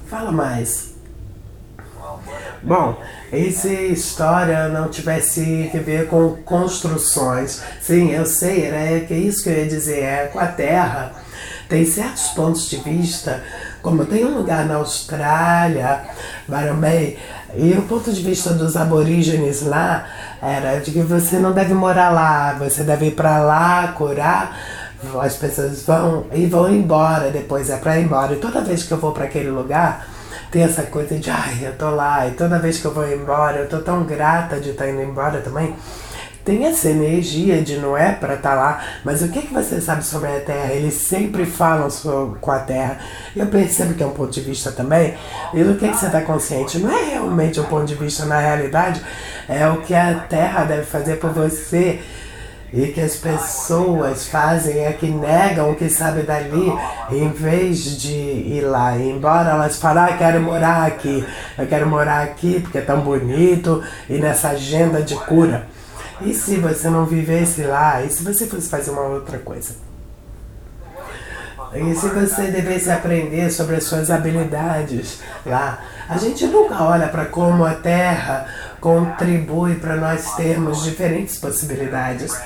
Fala 0.06 0.32
mais. 0.32 0.90
Bom, 2.62 3.00
e 3.32 3.50
se 3.50 3.72
história 3.86 4.68
não 4.68 4.88
tivesse 4.88 5.68
que 5.72 5.78
ver 5.78 6.08
com 6.08 6.36
construções? 6.44 7.62
Sim, 7.80 8.10
eu 8.10 8.26
sei, 8.26 8.66
era 8.66 9.00
que 9.00 9.14
isso 9.14 9.42
que 9.42 9.48
eu 9.48 9.54
ia 9.54 9.66
dizer, 9.66 10.02
é 10.02 10.26
com 10.26 10.38
a 10.38 10.46
Terra. 10.46 11.12
Tem 11.68 11.86
certos 11.86 12.28
pontos 12.28 12.68
de 12.68 12.76
vista 12.78 13.42
como 13.82 14.04
tem 14.04 14.24
um 14.24 14.36
lugar 14.38 14.66
na 14.66 14.76
Austrália, 14.76 16.02
Barambay, 16.46 17.18
e 17.54 17.72
o 17.72 17.82
ponto 17.82 18.12
de 18.12 18.22
vista 18.22 18.52
dos 18.52 18.76
aborígenes 18.76 19.62
lá 19.62 20.06
era 20.40 20.78
de 20.78 20.90
que 20.90 21.02
você 21.02 21.38
não 21.38 21.52
deve 21.52 21.74
morar 21.74 22.10
lá, 22.10 22.54
você 22.58 22.82
deve 22.82 23.06
ir 23.06 23.12
para 23.12 23.38
lá 23.40 23.88
curar. 23.88 24.56
As 25.20 25.34
pessoas 25.34 25.82
vão 25.82 26.26
e 26.32 26.44
vão 26.46 26.70
embora 26.70 27.30
depois, 27.30 27.70
é 27.70 27.76
para 27.76 27.98
ir 27.98 28.04
embora. 28.04 28.34
E 28.34 28.36
toda 28.36 28.60
vez 28.60 28.82
que 28.82 28.92
eu 28.92 28.98
vou 28.98 29.12
para 29.12 29.24
aquele 29.24 29.50
lugar, 29.50 30.06
tem 30.50 30.62
essa 30.62 30.82
coisa 30.82 31.18
de, 31.18 31.30
ai, 31.30 31.58
eu 31.62 31.72
tô 31.76 31.90
lá. 31.90 32.26
E 32.26 32.32
toda 32.32 32.58
vez 32.58 32.78
que 32.78 32.84
eu 32.84 32.92
vou 32.92 33.10
embora, 33.10 33.58
eu 33.58 33.68
tô 33.68 33.78
tão 33.78 34.04
grata 34.04 34.60
de 34.60 34.70
estar 34.70 34.84
tá 34.84 34.90
indo 34.90 35.02
embora 35.02 35.40
também 35.40 35.74
tem 36.50 36.66
essa 36.66 36.88
energia 36.88 37.62
de 37.62 37.76
Noé 37.76 38.10
para 38.10 38.34
estar 38.34 38.50
tá 38.50 38.54
lá, 38.56 38.80
mas 39.04 39.22
o 39.22 39.28
que, 39.28 39.42
que 39.42 39.54
você 39.54 39.80
sabe 39.80 40.04
sobre 40.04 40.30
a 40.30 40.40
Terra? 40.40 40.72
Eles 40.72 40.94
sempre 40.94 41.46
falam 41.46 41.88
sobre, 41.88 42.40
com 42.40 42.50
a 42.50 42.58
Terra. 42.58 42.98
Eu 43.36 43.46
percebo 43.46 43.94
que 43.94 44.02
é 44.02 44.06
um 44.06 44.10
ponto 44.10 44.32
de 44.32 44.40
vista 44.40 44.72
também. 44.72 45.14
E 45.54 45.62
do 45.62 45.76
que, 45.76 45.88
que 45.88 45.96
você 45.96 46.06
está 46.06 46.22
consciente? 46.22 46.80
Não 46.80 46.90
é 46.90 47.10
realmente 47.10 47.60
um 47.60 47.64
ponto 47.64 47.84
de 47.84 47.94
vista 47.94 48.24
na 48.24 48.40
realidade, 48.40 49.00
é 49.48 49.68
o 49.68 49.76
que 49.82 49.94
a 49.94 50.12
Terra 50.28 50.64
deve 50.64 50.82
fazer 50.82 51.20
por 51.20 51.30
você. 51.30 52.00
E 52.72 52.86
que 52.88 53.00
as 53.00 53.16
pessoas 53.16 54.26
fazem 54.26 54.84
é 54.84 54.92
que 54.92 55.06
negam 55.06 55.72
o 55.72 55.74
que 55.74 55.88
sabe 55.88 56.22
dali, 56.22 56.72
em 57.10 57.28
vez 57.28 57.96
de 58.00 58.12
ir 58.12 58.62
lá. 58.62 58.96
E 58.96 59.10
embora 59.10 59.50
elas 59.50 59.76
falem, 59.76 60.02
ah, 60.02 60.16
quero 60.16 60.40
morar 60.40 60.86
aqui, 60.86 61.24
eu 61.58 61.66
quero 61.66 61.88
morar 61.88 62.22
aqui 62.22 62.60
porque 62.60 62.78
é 62.78 62.82
tão 62.82 63.00
bonito, 63.00 63.82
e 64.08 64.18
nessa 64.18 64.50
agenda 64.50 65.02
de 65.02 65.16
cura. 65.16 65.66
E 66.22 66.34
se 66.34 66.56
você 66.56 66.90
não 66.90 67.06
vivesse 67.06 67.62
lá? 67.62 68.02
E 68.02 68.10
se 68.10 68.22
você 68.22 68.46
fosse 68.46 68.68
fazer 68.68 68.90
uma 68.90 69.02
outra 69.02 69.38
coisa? 69.38 69.74
E 71.72 71.94
se 71.94 72.08
você 72.08 72.50
devesse 72.50 72.90
aprender 72.90 73.50
sobre 73.50 73.76
as 73.76 73.84
suas 73.84 74.10
habilidades 74.10 75.20
lá? 75.46 75.78
A 76.08 76.18
gente 76.18 76.46
nunca 76.46 76.82
olha 76.82 77.08
para 77.08 77.26
como 77.26 77.64
a 77.64 77.74
Terra 77.74 78.46
contribui 78.80 79.76
para 79.76 79.94
nós 79.94 80.34
termos 80.34 80.82
diferentes 80.82 81.38
possibilidades. 81.38 82.36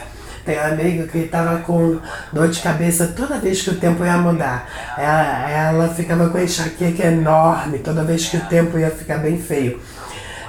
Tem 0.44 0.58
um 0.58 0.64
amigo 0.64 1.08
que 1.08 1.18
estava 1.18 1.60
com 1.60 1.98
dor 2.30 2.48
de 2.48 2.60
cabeça 2.60 3.06
toda 3.16 3.38
vez 3.38 3.62
que 3.62 3.70
o 3.70 3.76
tempo 3.76 4.04
ia 4.04 4.18
mudar. 4.18 4.68
Ela, 4.98 5.50
ela 5.50 5.88
ficava 5.88 6.28
com 6.28 6.38
enxaqueca 6.38 7.06
enorme 7.06 7.78
toda 7.78 8.04
vez 8.04 8.28
que 8.28 8.36
o 8.36 8.44
tempo 8.44 8.78
ia 8.78 8.90
ficar 8.90 9.18
bem 9.18 9.38
feio. 9.40 9.80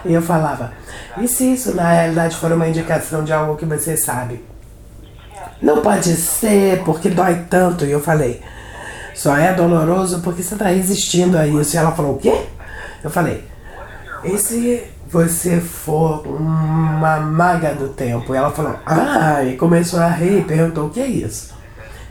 E 0.05 0.13
eu 0.13 0.21
falava, 0.21 0.71
e 1.17 1.27
se 1.27 1.53
isso 1.53 1.75
na 1.75 1.91
realidade 1.91 2.35
for 2.35 2.51
uma 2.51 2.67
indicação 2.67 3.23
de 3.23 3.33
algo 3.33 3.57
que 3.57 3.65
você 3.65 3.97
sabe? 3.97 4.43
Não 5.61 5.81
pode 5.81 6.15
ser 6.15 6.83
porque 6.83 7.09
dói 7.09 7.45
tanto. 7.49 7.85
E 7.85 7.91
eu 7.91 7.99
falei, 7.99 8.41
só 9.15 9.35
é 9.35 9.53
doloroso 9.53 10.21
porque 10.21 10.43
você 10.43 10.53
está 10.53 10.67
resistindo 10.67 11.37
a 11.37 11.47
isso. 11.47 11.75
E 11.75 11.79
ela 11.79 11.91
falou, 11.91 12.13
o 12.13 12.17
quê? 12.19 12.45
Eu 13.03 13.09
falei, 13.09 13.43
e 14.23 14.37
se 14.37 14.83
você 15.07 15.59
for 15.59 16.27
uma 16.27 17.17
maga 17.19 17.73
do 17.73 17.89
tempo? 17.89 18.33
E 18.33 18.37
ela 18.37 18.51
falou, 18.51 18.75
ah, 18.85 19.43
e 19.43 19.55
começou 19.55 19.99
a 19.99 20.09
rir 20.09 20.43
perguntou, 20.45 20.87
o 20.87 20.89
que 20.89 20.99
é 20.99 21.07
isso? 21.07 21.54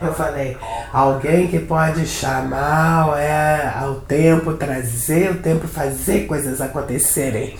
Eu 0.01 0.13
falei, 0.13 0.57
alguém 0.91 1.47
que 1.47 1.59
pode 1.59 2.05
chamar 2.05 3.17
é, 3.17 3.71
ao 3.79 3.95
tempo, 4.01 4.53
trazer 4.53 5.31
o 5.31 5.35
tempo, 5.35 5.67
fazer 5.67 6.27
coisas 6.27 6.59
acontecerem. 6.59 7.57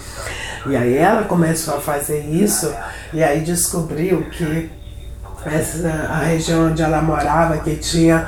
E 0.65 0.76
aí 0.76 0.98
ela 0.98 1.24
começou 1.24 1.78
a 1.78 1.82
fazer 1.82 2.21
isso 2.26 2.74
e 3.13 3.24
aí 3.24 3.41
descobriu 3.41 4.30
que 4.32 4.69
essa, 5.45 5.88
a 5.88 6.19
região 6.19 6.71
onde 6.71 6.82
ela 6.82 7.02
morava, 7.02 7.60
que 7.60 7.76
tinha 7.76 8.28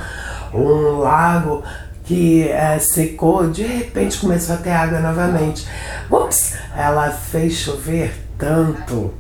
um 0.54 1.00
lago 1.00 1.64
que 2.06 2.48
é, 2.48 2.80
secou, 2.80 3.50
de 3.50 3.64
repente 3.64 4.20
começou 4.20 4.56
a 4.56 4.60
ter 4.60 4.72
água 4.72 5.00
novamente. 5.00 5.68
Ups! 6.10 6.54
Ela 6.76 7.12
fez 7.12 7.54
chover 7.56 8.14
tanto 8.38 9.14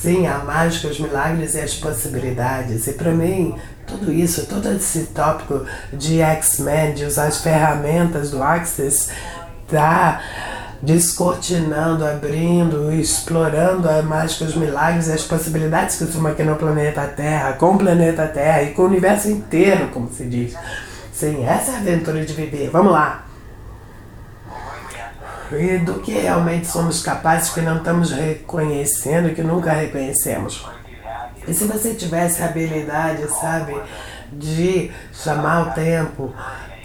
Sim, 0.00 0.26
a 0.26 0.38
mágica, 0.38 0.88
os 0.88 0.98
milagres 0.98 1.54
e 1.54 1.60
as 1.60 1.74
possibilidades. 1.74 2.86
E 2.86 2.92
para 2.94 3.12
mim, 3.12 3.54
tudo 3.90 4.12
isso, 4.12 4.46
todo 4.46 4.70
esse 4.72 5.06
tópico 5.06 5.64
de 5.92 6.20
X-Men, 6.20 6.94
de 6.94 7.04
usar 7.04 7.26
as 7.26 7.38
ferramentas 7.38 8.30
do 8.30 8.42
Access, 8.42 9.10
tá 9.68 10.20
descortinando, 10.82 12.06
abrindo, 12.06 12.92
explorando 12.92 13.88
a 13.88 14.02
mágica, 14.02 14.44
os 14.44 14.54
milagres 14.54 15.08
e 15.08 15.12
as 15.12 15.22
possibilidades 15.22 15.96
que 15.96 16.04
estão 16.04 16.26
aqui 16.26 16.42
no 16.42 16.56
planeta 16.56 17.06
Terra, 17.06 17.52
com 17.52 17.74
o 17.74 17.78
planeta 17.78 18.26
Terra 18.26 18.62
e 18.62 18.72
com 18.72 18.82
o 18.82 18.86
universo 18.86 19.30
inteiro, 19.30 19.88
como 19.88 20.10
se 20.10 20.24
diz. 20.24 20.54
Sim, 21.12 21.44
essa 21.44 21.72
é 21.72 21.74
a 21.74 21.78
aventura 21.78 22.24
de 22.24 22.32
viver. 22.32 22.70
Vamos 22.70 22.92
lá! 22.92 23.26
E 25.52 25.78
do 25.78 25.94
que 25.94 26.12
realmente 26.12 26.68
somos 26.68 27.02
capazes 27.02 27.50
que 27.50 27.60
não 27.60 27.78
estamos 27.78 28.12
reconhecendo, 28.12 29.34
que 29.34 29.42
nunca 29.42 29.72
reconhecemos. 29.72 30.64
E 31.50 31.54
se 31.54 31.64
você 31.64 31.94
tivesse 31.94 32.40
a 32.42 32.46
habilidade, 32.46 33.28
sabe, 33.28 33.74
de 34.32 34.88
chamar 35.12 35.68
o 35.68 35.74
tempo, 35.74 36.32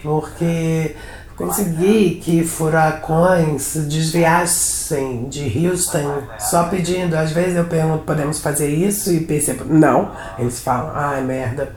porque 0.02 0.96
consegui 1.36 2.16
que 2.16 2.42
furacões 2.42 3.76
desviassem 3.76 5.28
de 5.28 5.68
Houston 5.68 6.24
só 6.40 6.64
pedindo. 6.64 7.14
Às 7.14 7.30
vezes 7.30 7.56
eu 7.56 7.66
pergunto, 7.66 8.02
podemos 8.02 8.40
fazer 8.40 8.68
isso? 8.68 9.12
E 9.12 9.20
percebo, 9.20 9.64
não. 9.64 10.10
Eles 10.36 10.58
falam, 10.58 10.90
ai 10.92 11.22
merda. 11.22 11.72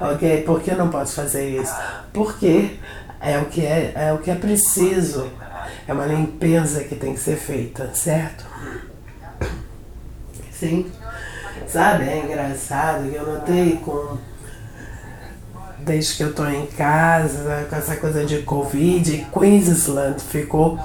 Ok, 0.00 0.44
por 0.46 0.62
que 0.62 0.70
eu 0.70 0.78
não 0.78 0.88
posso 0.88 1.14
fazer 1.14 1.60
isso? 1.60 1.74
Porque 2.10 2.78
é 3.20 3.38
o 3.38 3.44
que 3.46 3.66
é, 3.66 3.92
é 3.94 4.12
o 4.14 4.18
que 4.18 4.30
é 4.30 4.34
preciso. 4.34 5.30
É 5.86 5.92
uma 5.92 6.06
limpeza 6.06 6.84
que 6.84 6.94
tem 6.94 7.12
que 7.12 7.20
ser 7.20 7.36
feita, 7.36 7.90
certo? 7.92 8.46
Sim. 10.52 10.90
Sabe, 11.68 12.04
é 12.08 12.24
engraçado 12.24 13.10
que 13.10 13.14
eu 13.14 13.26
notei 13.26 13.76
com 13.84 14.16
desde 15.80 16.16
que 16.16 16.22
eu 16.22 16.34
tô 16.34 16.46
em 16.46 16.66
casa, 16.66 17.66
com 17.68 17.76
essa 17.76 17.96
coisa 17.96 18.24
de 18.24 18.42
Covid, 18.42 19.26
Queensland 19.32 20.20
ficou 20.20 20.78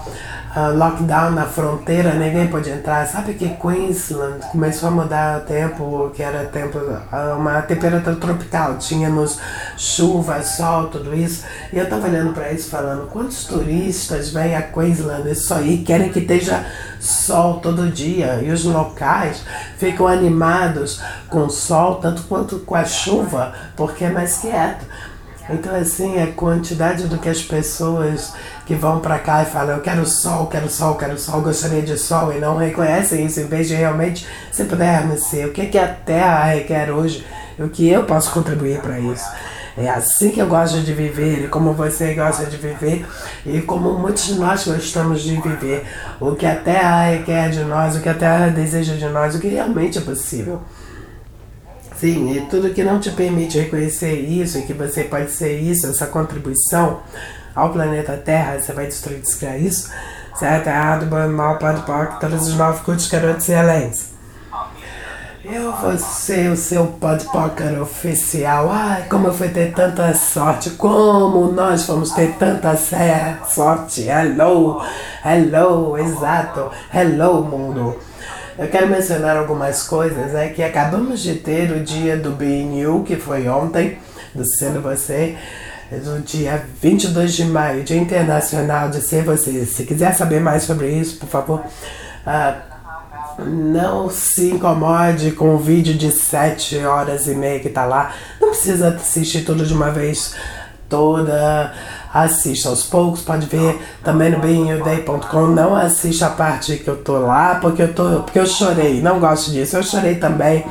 uh, 0.56 0.76
lockdown 0.78 1.32
na 1.32 1.46
fronteira, 1.46 2.14
ninguém 2.14 2.48
pode 2.48 2.70
entrar. 2.70 3.06
Sabe 3.08 3.34
que 3.34 3.50
Queensland 3.50 4.46
começou 4.52 4.90
a 4.90 4.92
mudar 4.92 5.40
o 5.40 5.42
tempo, 5.42 6.12
que 6.16 6.24
era 6.24 6.46
tempo, 6.46 6.78
uh, 6.78 7.38
uma 7.38 7.62
temperatura 7.62 8.16
tropical, 8.16 8.78
tínhamos 8.78 9.40
chuva, 9.78 10.42
sol, 10.44 10.88
tudo 10.88 11.14
isso. 11.16 11.44
E 11.72 11.78
eu 11.78 11.90
tava 11.90 12.08
olhando 12.08 12.34
para 12.34 12.52
isso 12.52 12.70
falando, 12.70 13.08
quantos 13.08 13.46
turistas 13.46 14.30
vêm 14.30 14.56
a 14.56 14.62
Queensland 14.62 15.30
isso 15.30 15.54
aí 15.54 15.80
querem 15.80 16.10
que 16.10 16.20
esteja 16.20 16.66
sol 17.00 17.60
todo 17.60 17.92
dia 17.92 18.40
e 18.42 18.52
os 18.52 18.64
locais 18.64 19.44
ficam 19.78 20.08
animados 20.08 21.02
com 21.30 21.50
sol 21.50 21.96
tanto 21.96 22.24
quanto 22.24 22.60
com 22.60 22.76
a 22.76 22.86
chuva, 22.86 23.54
porque 23.76 24.06
é 24.06 24.10
mais 24.10 24.38
quieto. 24.38 24.86
Então, 25.50 25.76
assim, 25.76 26.22
a 26.22 26.28
quantidade 26.28 27.08
do 27.08 27.18
que 27.18 27.28
as 27.28 27.42
pessoas 27.42 28.34
que 28.66 28.76
vão 28.76 29.00
para 29.00 29.20
cá 29.20 29.44
e 29.44 29.46
falam, 29.46 29.76
eu 29.76 29.82
quero 29.82 30.06
sol, 30.06 30.48
quero 30.48 30.70
sol, 30.70 30.96
quero 30.96 31.20
sol, 31.20 31.42
gostaria 31.42 31.82
de 31.82 31.98
sol, 31.98 32.32
e 32.32 32.40
não 32.40 32.56
reconhecem 32.56 33.26
isso, 33.26 33.42
em 33.42 33.48
vez 33.48 33.68
de 33.68 33.76
realmente 33.76 34.26
se 34.52 34.64
pudermos 34.64 35.26
ser, 35.26 35.48
o 35.48 35.52
que, 35.52 35.66
que 35.66 35.78
a 35.78 35.88
Terra 35.88 36.46
requer 36.46 36.92
hoje, 36.92 37.26
o 37.60 37.68
que 37.68 37.90
eu 37.90 38.06
posso 38.06 38.32
contribuir 38.32 38.80
para 38.80 39.00
isso. 39.00 39.26
É 39.76 39.90
assim 39.90 40.30
que 40.30 40.40
eu 40.40 40.48
gosto 40.48 40.82
de 40.82 40.94
viver, 40.94 41.46
e 41.46 41.48
como 41.48 41.74
você 41.74 42.14
gosta 42.14 42.46
de 42.46 42.58
viver, 42.58 43.06
e 43.46 43.60
como 43.62 43.98
muitos 43.98 44.28
de 44.28 44.36
nós 44.36 44.66
gostamos 44.66 45.22
de 45.22 45.36
viver. 45.42 45.84
O 46.22 46.36
que 46.36 46.46
a 46.46 46.56
Terra 46.56 47.10
requer 47.10 47.50
de 47.50 47.64
nós, 47.64 47.96
o 47.96 48.00
que 48.00 48.08
a 48.08 48.14
Terra 48.14 48.48
deseja 48.50 48.94
de 48.94 49.10
nós, 49.10 49.36
o 49.36 49.40
que 49.40 49.48
realmente 49.48 49.98
é 49.98 50.02
possível. 50.02 50.62
Sim, 52.00 52.36
e 52.36 52.42
tudo 52.48 52.74
que 52.74 52.84
não 52.84 53.00
te 53.00 53.12
permite 53.12 53.60
reconhecer 53.60 54.14
isso, 54.14 54.58
e 54.58 54.64
que 54.64 54.74
você 54.74 55.04
pode 55.04 55.32
ser 55.32 55.60
isso, 55.60 55.88
essa 55.88 56.08
contribuição 56.08 57.02
ao 57.56 57.72
planeta 57.72 58.18
Terra, 58.18 58.60
você 58.60 58.74
vai 58.74 58.88
destruir, 58.88 59.22
isso, 59.60 59.92
certo, 60.36 60.68
errado, 60.68 61.06
bom, 61.06 61.28
mal, 61.30 61.58
pode, 61.58 61.84
todos 62.20 62.48
os 62.48 62.56
nove 62.56 62.84
cultos, 62.84 63.08
garotos 63.08 63.48
e 63.48 63.54
além. 63.54 63.92
Eu 65.46 65.74
vou 65.74 65.98
ser 65.98 66.50
o 66.52 66.56
seu 66.56 66.88
podpoker 66.88 67.82
oficial. 67.82 68.70
Ai, 68.72 69.04
como 69.10 69.28
eu 69.28 69.34
fui 69.34 69.50
ter 69.50 69.74
tanta 69.74 70.14
sorte. 70.14 70.70
Como 70.70 71.52
nós 71.52 71.86
fomos 71.86 72.12
ter 72.12 72.36
tanta 72.36 72.78
sorte. 72.78 74.08
Hello, 74.08 74.82
hello, 75.26 75.98
exato. 75.98 76.72
Hello, 76.94 77.44
mundo. 77.44 78.00
Eu 78.58 78.68
quero 78.68 78.88
mencionar 78.88 79.36
algumas 79.36 79.82
coisas, 79.84 80.36
é 80.36 80.48
que 80.50 80.62
acabamos 80.62 81.22
de 81.22 81.36
ter 81.36 81.72
o 81.72 81.80
dia 81.80 82.16
do 82.16 82.32
BNU, 82.32 83.04
que 83.04 83.16
foi 83.16 83.48
ontem, 83.48 83.98
do 84.34 84.46
Sendo 84.46 84.80
Você, 84.80 85.36
no 86.06 86.20
dia 86.20 86.64
22 86.80 87.34
de 87.34 87.46
maio, 87.46 87.84
Dia 87.84 87.98
Internacional 87.98 88.90
de 88.90 89.02
Ser 89.02 89.24
Você. 89.24 89.66
Se 89.66 89.86
quiser 89.86 90.14
saber 90.14 90.40
mais 90.40 90.64
sobre 90.64 90.92
isso, 90.92 91.18
por 91.18 91.28
favor, 91.28 91.62
uh, 91.62 93.44
não 93.44 94.12
se 94.12 94.52
incomode 94.52 95.32
com 95.32 95.56
o 95.56 95.58
vídeo 95.58 95.96
de 95.96 96.12
7 96.12 96.78
horas 96.86 97.26
e 97.26 97.34
meia 97.34 97.60
que 97.60 97.70
tá 97.70 97.86
lá. 97.86 98.14
Não 98.40 98.50
precisa 98.50 98.90
assistir 98.90 99.46
tudo 99.46 99.66
de 99.66 99.74
uma 99.74 99.90
vez 99.90 100.36
toda 100.88 101.74
assista 102.14 102.70
aos 102.70 102.84
poucos, 102.84 103.22
pode 103.22 103.48
ver 103.48 103.82
também 104.04 104.30
no 104.30 104.40
beinyoday.com. 104.40 105.48
Não 105.48 105.76
assista 105.76 106.28
a 106.28 106.30
parte 106.30 106.78
que 106.78 106.88
eu 106.88 106.98
tô 106.98 107.18
lá, 107.18 107.56
porque 107.56 107.82
eu 107.82 107.94
tô, 107.94 108.22
porque 108.22 108.40
eu 108.40 108.46
chorei, 108.46 109.02
não 109.02 109.20
gosto 109.20 109.52
disso. 109.52 109.76
Eu 109.76 109.84
chorei 109.84 110.16
também. 110.16 110.64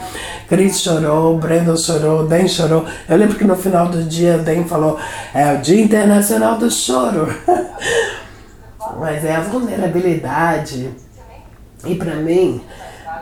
Cris 0.48 0.80
chorou, 0.80 1.36
Brandon 1.38 1.76
chorou, 1.76 2.28
Dan 2.28 2.46
chorou. 2.46 2.84
Eu 3.08 3.16
lembro 3.16 3.36
que 3.36 3.44
no 3.44 3.56
final 3.56 3.88
do 3.88 4.04
dia 4.04 4.36
o 4.36 4.42
Dan 4.42 4.64
falou: 4.64 4.98
é 5.34 5.52
o 5.54 5.58
Dia 5.58 5.82
Internacional 5.82 6.56
do 6.56 6.70
Choro. 6.70 7.28
Mas 9.00 9.24
é 9.24 9.34
a 9.34 9.40
vulnerabilidade. 9.40 10.90
E 11.84 11.94
para 11.96 12.14
mim, 12.16 12.60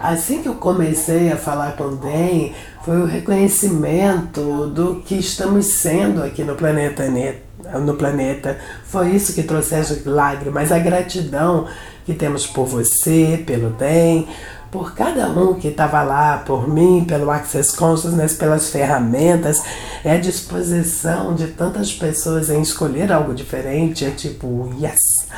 assim 0.02 0.42
que 0.42 0.48
eu 0.48 0.56
comecei 0.56 1.32
a 1.32 1.36
falar 1.36 1.72
com 1.76 1.84
o 1.84 1.96
Dan, 1.96 2.50
foi 2.84 3.00
o 3.00 3.06
reconhecimento 3.06 4.66
do 4.66 4.96
que 4.96 5.14
estamos 5.14 5.66
sendo 5.66 6.22
aqui 6.22 6.42
no 6.42 6.54
planeta 6.54 7.08
Neto 7.08 7.49
no 7.80 7.94
planeta. 7.94 8.58
Foi 8.84 9.10
isso 9.10 9.34
que 9.34 9.42
trouxe 9.42 9.74
as 9.74 10.04
lágrimas, 10.04 10.72
a 10.72 10.78
gratidão 10.78 11.66
que 12.04 12.14
temos 12.14 12.46
por 12.46 12.66
você, 12.66 13.42
pelo 13.46 13.70
bem, 13.70 14.26
por 14.70 14.94
cada 14.94 15.26
um 15.28 15.54
que 15.54 15.68
estava 15.68 16.02
lá, 16.02 16.38
por 16.38 16.68
mim, 16.68 17.04
pelo 17.06 17.30
Access 17.30 17.76
Consciousness, 17.76 18.34
pelas 18.34 18.70
ferramentas, 18.70 19.62
é 20.04 20.12
a 20.12 20.18
disposição 20.18 21.34
de 21.34 21.48
tantas 21.48 21.92
pessoas 21.92 22.48
em 22.50 22.62
escolher 22.62 23.12
algo 23.12 23.34
diferente, 23.34 24.04
é 24.04 24.10
tipo, 24.10 24.72
yes! 24.80 25.28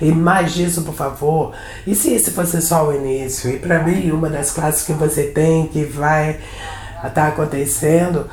E 0.00 0.10
mais 0.10 0.52
disso, 0.52 0.82
por 0.82 0.94
favor. 0.94 1.52
E 1.86 1.94
se 1.94 2.12
esse 2.12 2.32
fosse 2.32 2.60
só 2.60 2.88
o 2.88 2.92
início? 2.92 3.50
E 3.50 3.58
para 3.58 3.82
mim, 3.82 4.10
uma 4.10 4.28
das 4.28 4.50
classes 4.50 4.84
que 4.84 4.92
você 4.92 5.24
tem 5.24 5.68
que 5.68 5.84
vai 5.84 6.40
estar 6.96 7.10
tá 7.10 7.28
acontecendo, 7.28 8.28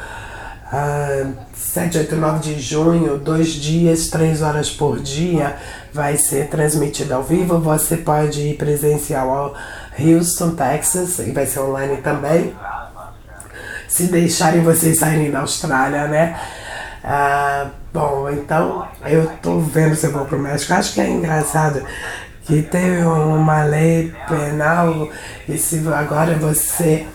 uh, 0.74 1.34
7, 1.72 2.00
8, 2.00 2.16
9 2.18 2.40
de 2.40 2.60
junho, 2.60 3.18
dois 3.18 3.54
dias, 3.54 4.10
três 4.10 4.42
horas 4.42 4.70
por 4.70 5.00
dia, 5.00 5.56
vai 5.94 6.18
ser 6.18 6.50
transmitido 6.50 7.14
ao 7.14 7.24
vivo. 7.24 7.60
Você 7.60 7.96
pode 7.96 8.42
ir 8.42 8.58
presencial 8.58 9.30
ao 9.30 9.56
Houston, 9.98 10.52
Texas, 10.52 11.20
e 11.20 11.32
vai 11.32 11.46
ser 11.46 11.62
online 11.62 11.96
também. 12.02 12.54
Se 13.88 14.08
deixarem 14.08 14.62
vocês 14.62 15.00
saírem 15.00 15.32
da 15.32 15.40
Austrália, 15.40 16.08
né? 16.08 16.38
Ah, 17.02 17.68
bom, 17.94 18.30
então 18.30 18.86
eu 19.06 19.28
tô 19.42 19.62
vendo 19.62 19.96
se 19.96 20.08
eu 20.08 20.12
vou 20.12 20.26
pro 20.26 20.38
México. 20.38 20.74
Acho 20.74 20.94
que 20.94 21.00
é 21.00 21.10
engraçado 21.10 21.86
que 22.44 22.64
teve 22.64 23.02
uma 23.02 23.64
lei 23.64 24.14
penal 24.28 25.08
e 25.48 25.58
se 25.58 25.82
agora 25.88 26.36
você 26.36 27.08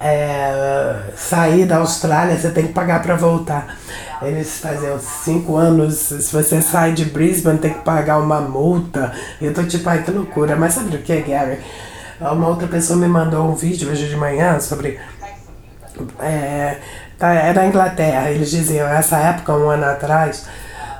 é, 0.00 0.94
sair 1.16 1.66
da 1.66 1.78
Austrália, 1.78 2.38
você 2.38 2.50
tem 2.50 2.68
que 2.68 2.72
pagar 2.72 3.02
para 3.02 3.16
voltar. 3.16 3.76
Eles 4.22 4.58
faziam 4.58 4.98
cinco 4.98 5.56
anos, 5.56 5.94
se 5.94 6.32
você 6.32 6.60
sai 6.60 6.92
de 6.92 7.04
Brisbane, 7.04 7.58
tem 7.58 7.72
que 7.72 7.80
pagar 7.80 8.18
uma 8.18 8.40
multa. 8.40 9.12
Eu 9.40 9.54
tô 9.54 9.62
tipo, 9.64 9.88
ai 9.88 10.02
que 10.02 10.10
loucura. 10.10 10.56
Mas 10.56 10.74
sabe 10.74 10.96
o 10.96 11.02
que, 11.02 11.20
Gary? 11.20 11.58
Uma 12.20 12.48
outra 12.48 12.66
pessoa 12.66 12.98
me 12.98 13.06
mandou 13.06 13.48
um 13.48 13.54
vídeo 13.54 13.90
hoje 13.90 14.08
de 14.08 14.16
manhã 14.16 14.58
sobre. 14.58 14.98
É, 16.20 16.78
tá, 17.16 17.28
a 17.28 17.66
Inglaterra. 17.66 18.30
Eles 18.30 18.50
diziam, 18.50 18.88
essa 18.88 19.18
época, 19.18 19.52
um 19.52 19.70
ano 19.70 19.84
atrás, 19.84 20.46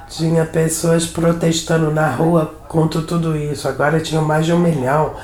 tinha 0.08 0.44
pessoas 0.44 1.06
protestando 1.06 1.90
na 1.90 2.08
rua 2.08 2.54
contra 2.68 3.02
tudo 3.02 3.37
isso. 3.37 3.66
Agora 3.66 3.98
tinham 3.98 4.24
mais 4.24 4.46
de 4.46 4.52
um 4.52 4.58
milhão. 4.61 5.14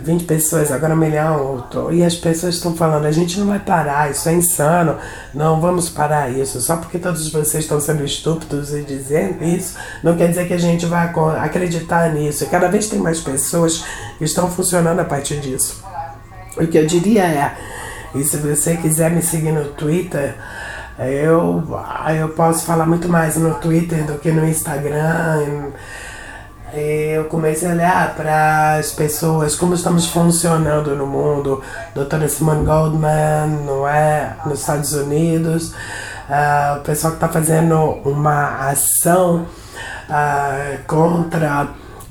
20 0.00 0.24
pessoas, 0.24 0.72
agora 0.72 0.94
um 0.94 0.96
milhão. 0.96 1.66
E 1.92 2.04
as 2.04 2.14
pessoas 2.14 2.54
estão 2.56 2.74
falando, 2.76 3.06
a 3.06 3.12
gente 3.12 3.38
não 3.38 3.46
vai 3.46 3.58
parar, 3.58 4.10
isso 4.10 4.28
é 4.28 4.34
insano. 4.34 4.96
Não 5.32 5.60
vamos 5.60 5.88
parar 5.88 6.30
isso. 6.30 6.60
Só 6.60 6.76
porque 6.76 6.98
todos 6.98 7.30
vocês 7.30 7.64
estão 7.64 7.80
sendo 7.80 8.04
estúpidos 8.04 8.72
e 8.72 8.82
dizendo 8.82 9.42
isso, 9.44 9.76
não 10.02 10.16
quer 10.16 10.28
dizer 10.28 10.46
que 10.46 10.54
a 10.54 10.58
gente 10.58 10.86
vai 10.86 11.12
acreditar 11.40 12.12
nisso. 12.12 12.44
E 12.44 12.46
cada 12.46 12.68
vez 12.68 12.88
tem 12.88 12.98
mais 12.98 13.20
pessoas 13.20 13.84
que 14.18 14.24
estão 14.24 14.50
funcionando 14.50 15.00
a 15.00 15.04
partir 15.04 15.40
disso. 15.40 15.82
O 16.56 16.66
que 16.66 16.78
eu 16.78 16.86
diria 16.86 17.24
é, 17.24 17.56
e 18.14 18.22
se 18.22 18.36
você 18.36 18.76
quiser 18.76 19.10
me 19.10 19.20
seguir 19.20 19.50
no 19.50 19.64
Twitter, 19.70 20.36
eu, 20.98 21.64
eu 22.16 22.28
posso 22.30 22.64
falar 22.64 22.86
muito 22.86 23.08
mais 23.08 23.36
no 23.36 23.54
Twitter 23.54 24.04
do 24.04 24.18
que 24.18 24.30
no 24.30 24.46
Instagram. 24.46 25.72
Eu 26.76 27.26
comecei 27.26 27.68
a 27.68 27.72
olhar 27.72 28.14
para 28.16 28.78
as 28.78 28.90
pessoas, 28.90 29.54
como 29.54 29.74
estamos 29.74 30.06
funcionando 30.06 30.96
no 30.96 31.06
mundo. 31.06 31.62
Doutora 31.94 32.28
Simone 32.28 32.64
Goldman, 32.64 33.64
não 33.64 33.86
é? 33.86 34.36
Nos 34.44 34.60
Estados 34.60 34.92
Unidos. 34.92 35.68
Uh, 35.68 36.78
o 36.78 36.80
pessoal 36.80 37.12
que 37.12 37.18
está 37.18 37.28
fazendo 37.28 37.76
uma 38.04 38.70
ação 38.70 39.46
uh, 40.08 40.84
contra 40.88 41.68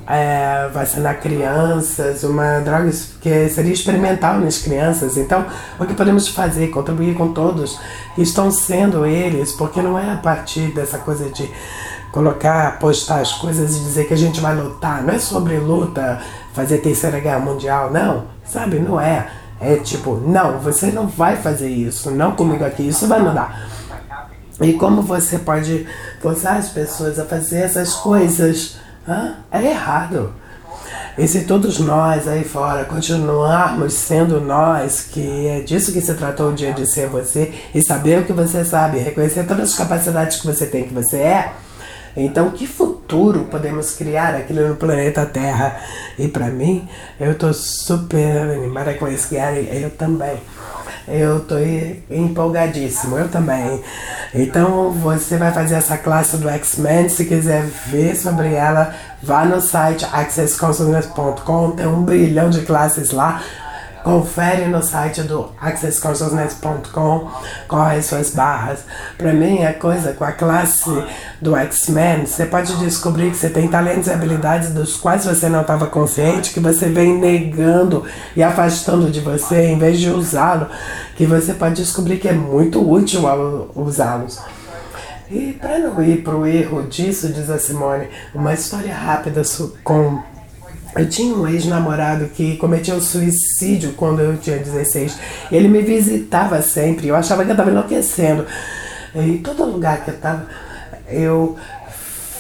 é, 0.08 0.70
vacinar 0.74 1.20
crianças, 1.20 2.24
uma 2.24 2.60
droga 2.60 2.90
que 3.22 3.50
seria 3.50 3.74
experimental 3.74 4.40
nas 4.40 4.60
crianças. 4.60 5.18
Então, 5.18 5.46
o 5.78 5.86
que 5.86 5.94
podemos 5.94 6.30
fazer? 6.30 6.68
Contribuir 6.70 7.16
com 7.16 7.34
todos 7.34 7.78
que 8.16 8.22
estão 8.22 8.50
sendo 8.50 9.06
eles, 9.06 9.52
porque 9.52 9.82
não 9.82 10.00
é 10.00 10.12
a 10.12 10.18
partir 10.18 10.74
dessa 10.74 10.98
coisa 11.00 11.30
de 11.30 11.50
colocar, 12.14 12.78
postar 12.78 13.22
as 13.22 13.34
coisas 13.34 13.76
e 13.76 13.80
dizer 13.80 14.08
que 14.08 14.14
a 14.14 14.18
gente 14.18 14.40
vai 14.40 14.56
lutar. 14.56 15.02
Não 15.02 15.16
é 15.16 15.18
sobre 15.18 15.58
luta, 15.58 16.22
fazer 16.54 16.78
terceira 16.78 17.20
guerra 17.20 17.40
mundial, 17.40 17.92
não. 17.92 18.26
Sabe? 18.46 18.78
Não 18.78 19.02
é. 19.02 19.28
É 19.60 19.78
tipo, 19.78 20.18
não, 20.18 20.60
você 20.60 20.92
não 20.92 21.08
vai 21.08 21.38
fazer 21.38 21.70
isso, 21.70 22.12
não 22.12 22.34
comigo 22.34 22.64
aqui, 22.64 22.88
isso 22.88 23.08
vai 23.08 23.20
mudar. 23.20 23.68
E 24.62 24.74
como 24.74 25.02
você 25.02 25.40
pode 25.40 25.88
forçar 26.22 26.58
as 26.58 26.70
pessoas 26.70 27.18
a 27.18 27.26
fazer 27.26 27.62
essas 27.62 27.96
coisas? 27.96 28.76
Hã? 29.08 29.38
É 29.52 29.64
errado. 29.64 30.34
E 31.18 31.28
se 31.28 31.46
todos 31.46 31.80
nós 31.80 32.28
aí 32.28 32.44
fora 32.44 32.86
continuarmos 32.86 33.94
sendo 33.94 34.40
nós, 34.40 35.02
que 35.02 35.48
é 35.48 35.62
disso 35.62 35.92
que 35.92 36.02
se 36.02 36.14
tratou 36.14 36.50
o 36.50 36.54
dia 36.54 36.74
de 36.74 36.86
ser 36.86 37.08
você, 37.08 37.54
e 37.74 37.82
saber 37.82 38.20
o 38.20 38.26
que 38.26 38.34
você 38.34 38.64
sabe, 38.66 39.00
reconhecer 39.00 39.46
todas 39.46 39.72
as 39.72 39.76
capacidades 39.76 40.42
que 40.42 40.46
você 40.46 40.66
tem, 40.66 40.84
que 40.84 40.94
você 40.94 41.18
é, 41.18 41.54
então 42.16 42.52
que 42.52 42.68
futuro 42.68 43.46
podemos 43.50 43.96
criar 43.96 44.36
aqui 44.36 44.54
no 44.54 44.76
planeta 44.76 45.26
Terra? 45.26 45.80
E 46.18 46.28
para 46.28 46.48
mim, 46.48 46.88
eu 47.20 47.36
tô 47.36 47.54
super 47.54 48.38
animada 48.38 48.94
com 48.94 49.08
esse 49.08 49.34
Gary, 49.34 49.68
eu 49.72 49.90
também. 49.90 50.38
Eu 51.08 51.42
tô 51.42 51.56
empolgadíssimo, 52.10 53.18
eu 53.18 53.28
também. 53.28 53.82
Então 54.34 54.92
você 54.92 55.38
vai 55.38 55.52
fazer 55.52 55.76
essa 55.76 55.98
classe 55.98 56.38
do 56.38 56.48
X-Men. 56.48 57.10
Se 57.10 57.26
quiser 57.26 57.66
ver 57.88 58.16
sobre 58.16 58.54
ela, 58.54 58.94
vá 59.22 59.44
no 59.44 59.60
site 59.60 60.06
accessconsciousness.com. 60.12 61.72
Tem 61.72 61.88
um 61.88 62.04
brilhão 62.04 62.50
de 62.50 62.62
classes 62.62 63.12
lá. 63.12 63.42
Confere 64.04 64.66
no 64.68 64.84
site 64.84 65.24
do 65.24 65.50
accessconsciousness.com, 65.62 67.32
corre 67.68 68.02
suas 68.02 68.32
barras. 68.32 68.80
Para 69.18 69.32
mim, 69.32 69.60
é 69.60 69.72
coisa 69.72 70.12
com 70.12 70.26
a 70.26 70.32
classe 70.34 70.90
do 71.42 71.56
X-Men, 71.56 72.26
você 72.26 72.46
pode 72.46 72.76
descobrir 72.78 73.32
que 73.32 73.38
você 73.38 73.50
tem 73.50 73.68
talentos 73.68 74.08
e 74.08 74.12
habilidades 74.12 74.72
dos 74.72 74.98
quais 74.98 75.26
você 75.26 75.48
não 75.48 75.62
estava 75.62 75.88
consciente, 75.88 76.54
que 76.54 76.60
você 76.60 76.90
vem 76.90 77.18
negando 77.18 78.06
e 78.36 78.44
afastando 78.44 79.10
de 79.10 79.22
você 79.22 79.68
em 79.68 79.78
vez 79.78 80.00
de 80.00 80.10
usá-lo, 80.10 80.68
que 81.16 81.26
você 81.26 81.54
pode 81.54 81.76
descobrir 81.76 82.18
que 82.18 82.28
é 82.28 82.34
muito 82.34 82.86
útil 82.88 83.24
usá-los. 83.76 84.40
E 85.32 85.54
para 85.54 85.80
não 85.80 86.04
ir 86.04 86.24
para 86.24 86.36
o 86.36 86.46
erro 86.46 86.84
disso, 86.84 87.30
diz 87.30 87.50
a 87.50 87.58
Simone, 87.58 88.08
uma 88.36 88.54
história 88.54 88.94
rápida 88.94 89.42
com 89.84 90.22
eu 90.96 91.10
tinha 91.10 91.36
um 91.36 91.48
ex-namorado 91.48 92.26
que 92.26 92.56
cometeu 92.58 93.02
suicídio 93.02 93.94
quando 93.94 94.22
eu 94.22 94.38
tinha 94.38 94.58
16. 94.58 95.18
Ele 95.52 95.68
me 95.68 95.82
visitava 95.82 96.62
sempre. 96.62 97.08
Eu 97.08 97.16
achava 97.16 97.44
que 97.44 97.50
eu 97.50 97.54
estava 97.54 97.72
enlouquecendo. 97.72 98.46
Em 99.16 99.38
todo 99.38 99.66
lugar 99.66 100.04
que 100.04 100.12
eu 100.12 100.16
estava, 100.16 100.48
eu 101.08 101.58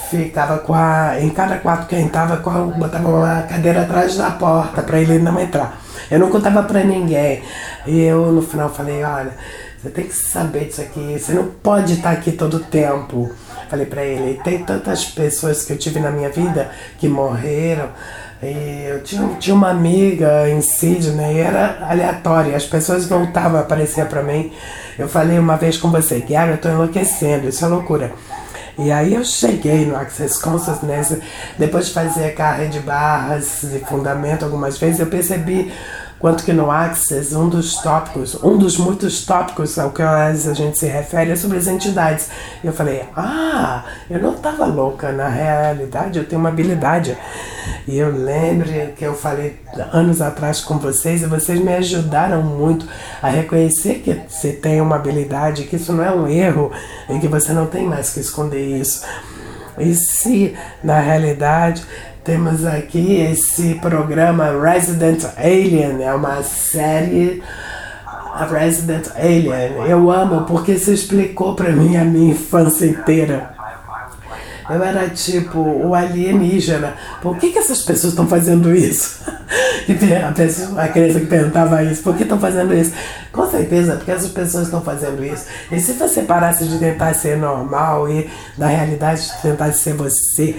ficava 0.10 0.60
com 0.60 0.74
a. 0.74 1.20
Em 1.20 1.30
cada 1.30 1.58
quarto 1.58 1.88
que 1.88 1.96
eu 1.96 2.00
entrava, 2.00 2.36
botava 2.38 3.10
uma 3.10 3.42
cadeira 3.44 3.82
atrás 3.82 4.16
da 4.16 4.32
porta 4.32 4.84
para 4.84 5.00
ele 5.00 5.18
não 5.20 5.40
entrar. 5.40 5.82
Eu 6.12 6.20
não 6.20 6.30
contava 6.30 6.64
para 6.64 6.84
ninguém. 6.84 7.42
E 7.88 8.02
eu 8.02 8.32
no 8.32 8.42
final 8.42 8.70
falei: 8.70 9.04
olha, 9.04 9.32
você 9.82 9.90
tem 9.90 10.06
que 10.06 10.16
saber 10.16 10.66
disso 10.66 10.82
aqui. 10.82 11.18
Você 11.20 11.34
não 11.34 11.48
pode 11.48 11.94
estar 11.94 12.12
aqui 12.12 12.32
todo 12.32 12.58
o 12.58 12.60
tempo. 12.60 13.32
Falei 13.70 13.86
para 13.86 14.04
ele: 14.04 14.40
tem 14.44 14.64
tantas 14.64 15.06
pessoas 15.06 15.66
que 15.66 15.74
eu 15.74 15.78
tive 15.78 16.00
na 16.00 16.12
minha 16.12 16.30
vida 16.30 16.70
que 17.00 17.08
morreram. 17.08 17.90
E 18.44 18.86
eu 18.90 19.02
tinha, 19.04 19.28
tinha 19.40 19.56
uma 19.56 19.70
amiga 19.70 20.50
em 20.50 20.62
Sydney, 20.62 21.40
era 21.40 21.88
aleatória, 21.90 22.56
as 22.56 22.66
pessoas 22.66 23.08
voltavam 23.08 23.58
a 23.58 23.62
aparecer 23.62 24.06
para 24.08 24.22
mim. 24.22 24.52
Eu 25.00 25.08
falei 25.08 25.40
uma 25.40 25.56
vez 25.56 25.78
com 25.78 25.90
você, 25.90 26.24
ah, 26.38 26.48
eu 26.48 26.58
tô 26.58 26.68
enlouquecendo, 26.68 27.48
isso 27.48 27.64
é 27.64 27.68
loucura. 27.70 28.12
E 28.78 28.92
aí 28.92 29.14
eu 29.14 29.24
cheguei 29.24 29.86
no 29.86 29.96
Access 29.96 30.42
Consciousness, 30.42 31.18
depois 31.58 31.88
de 31.88 31.94
fazer 31.94 32.34
carga 32.34 32.68
de 32.68 32.80
barras 32.80 33.60
de 33.62 33.80
fundamento 33.80 34.44
algumas 34.44 34.78
vezes, 34.78 35.00
eu 35.00 35.08
percebi 35.08 35.72
Quanto 36.24 36.46
que 36.46 36.54
no 36.54 36.72
Access, 36.72 37.36
um 37.36 37.50
dos 37.50 37.82
tópicos, 37.82 38.42
um 38.42 38.58
dos 38.58 38.78
muitos 38.78 39.26
tópicos 39.26 39.78
ao 39.78 39.92
que 39.92 40.02
a 40.02 40.34
gente 40.34 40.80
se 40.80 40.86
refere 40.86 41.32
é 41.32 41.36
sobre 41.36 41.58
as 41.58 41.68
entidades. 41.68 42.30
E 42.64 42.68
eu 42.68 42.72
falei, 42.72 43.04
ah, 43.14 43.84
eu 44.10 44.22
não 44.22 44.34
estava 44.34 44.66
louca, 44.66 45.12
na 45.12 45.28
realidade 45.28 46.18
eu 46.18 46.26
tenho 46.26 46.40
uma 46.40 46.48
habilidade. 46.48 47.18
E 47.86 47.98
eu 47.98 48.10
lembro 48.10 48.70
que 48.96 49.04
eu 49.04 49.14
falei 49.14 49.60
anos 49.92 50.22
atrás 50.22 50.62
com 50.62 50.78
vocês 50.78 51.24
e 51.24 51.26
vocês 51.26 51.60
me 51.60 51.74
ajudaram 51.74 52.42
muito 52.42 52.88
a 53.22 53.28
reconhecer 53.28 53.96
que 53.96 54.22
você 54.26 54.54
tem 54.54 54.80
uma 54.80 54.96
habilidade, 54.96 55.66
que 55.66 55.76
isso 55.76 55.92
não 55.92 56.06
é 56.06 56.12
um 56.16 56.26
erro 56.26 56.72
e 57.10 57.20
que 57.20 57.28
você 57.28 57.52
não 57.52 57.66
tem 57.66 57.86
mais 57.86 58.12
que 58.12 58.22
esconder 58.22 58.66
isso. 58.80 59.04
E 59.78 59.94
se 59.94 60.56
na 60.82 61.02
realidade 61.02 61.84
temos 62.24 62.66
aqui 62.66 63.18
esse 63.22 63.76
programa 63.76 64.52
Resident 64.52 65.26
Alien, 65.38 66.02
é 66.04 66.14
uma 66.14 66.42
série 66.42 67.44
Resident 68.50 69.08
Alien. 69.16 69.90
Eu 69.90 70.10
amo 70.10 70.46
porque 70.46 70.78
você 70.78 70.94
explicou 70.94 71.54
para 71.54 71.72
mim 71.72 71.98
a 71.98 72.06
minha 72.06 72.32
infância 72.32 72.86
inteira. 72.86 73.54
Eu 74.70 74.82
era 74.82 75.10
tipo 75.10 75.60
o 75.60 75.94
alienígena. 75.94 76.94
Por 77.22 77.38
que, 77.38 77.52
que 77.52 77.60
essas 77.60 77.82
pessoas 77.82 78.14
estão 78.14 78.28
fazendo 78.28 78.74
isso? 78.74 79.22
E 79.86 80.16
a, 80.16 80.32
pessoa, 80.32 80.82
a 80.82 80.88
criança 80.88 81.20
que 81.20 81.26
perguntava 81.26 81.84
isso, 81.84 82.02
por 82.02 82.16
que 82.16 82.24
estão 82.24 82.40
fazendo 82.40 82.74
isso? 82.74 82.94
Com 83.34 83.46
certeza, 83.52 83.98
porque 83.98 84.12
essas 84.12 84.32
pessoas 84.32 84.64
estão 84.64 84.82
fazendo 84.82 85.24
isso. 85.24 85.46
E 85.70 85.80
se 85.80 85.94
você 85.94 86.22
parasse 86.22 86.66
de 86.66 86.80
tentar 86.80 87.14
ser 87.14 87.38
normal 87.38 88.10
e 88.10 88.30
na 88.58 88.68
realidade 88.68 89.30
tentar 89.42 89.74
ser 89.74 89.94
você, 89.94 90.56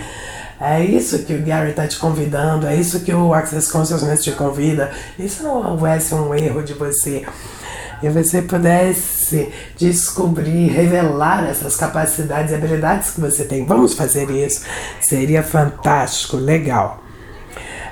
é 0.64 0.82
isso 0.82 1.18
que 1.24 1.34
o 1.34 1.42
Gary 1.42 1.70
está 1.70 1.86
te 1.86 1.98
convidando, 1.98 2.66
é 2.66 2.74
isso 2.74 3.00
que 3.00 3.12
o 3.12 3.34
Access 3.34 3.70
Consciousness 3.70 4.24
te 4.24 4.32
convida. 4.32 4.90
Isso 5.18 5.42
não 5.42 5.72
houvesse 5.72 6.14
um 6.14 6.34
erro 6.34 6.62
de 6.62 6.72
você 6.72 7.26
e 8.02 8.08
você 8.08 8.42
pudesse 8.42 9.52
descobrir, 9.76 10.68
revelar 10.68 11.44
essas 11.48 11.76
capacidades 11.76 12.52
e 12.52 12.54
habilidades 12.54 13.10
que 13.10 13.20
você 13.20 13.44
tem. 13.44 13.64
Vamos 13.64 13.94
fazer 13.94 14.30
isso. 14.30 14.64
Seria 15.00 15.42
fantástico, 15.42 16.36
legal. 16.36 17.03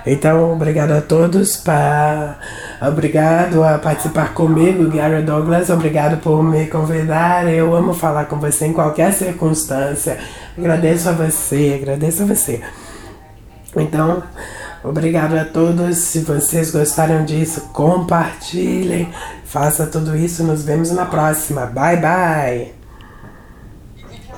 Então, 0.05 0.53
obrigado 0.53 0.93
a 0.93 1.01
todos, 1.01 1.57
pra... 1.57 2.39
obrigado 2.81 3.63
a 3.63 3.79
participar 3.79 4.35
comigo, 4.35 4.91
Gary 4.91 5.23
Douglas, 5.23 5.71
obrigado 5.71 6.21
por 6.21 6.43
me 6.43 6.67
convidar. 6.67 7.49
Eu 7.49 7.75
amo 7.75 7.95
falar 7.95 8.25
com 8.25 8.39
você 8.39 8.67
em 8.67 8.73
qualquer 8.73 9.13
circunstância. 9.13 10.19
Agradeço 10.59 11.09
a 11.09 11.13
você, 11.13 11.79
agradeço 11.81 12.25
a 12.25 12.27
você. 12.27 12.61
Então, 13.77 14.23
obrigado 14.83 15.37
a 15.37 15.45
todos. 15.45 15.99
Se 15.99 16.21
vocês 16.21 16.71
gostaram 16.71 17.25
disso, 17.25 17.71
compartilhem, 17.73 19.09
faça 19.45 19.87
tudo 19.87 20.17
isso. 20.17 20.43
Nos 20.43 20.63
vemos 20.65 20.91
na 20.91 21.07
próxima. 21.07 21.67
Bye, 21.67 21.97
bye! 21.97 22.82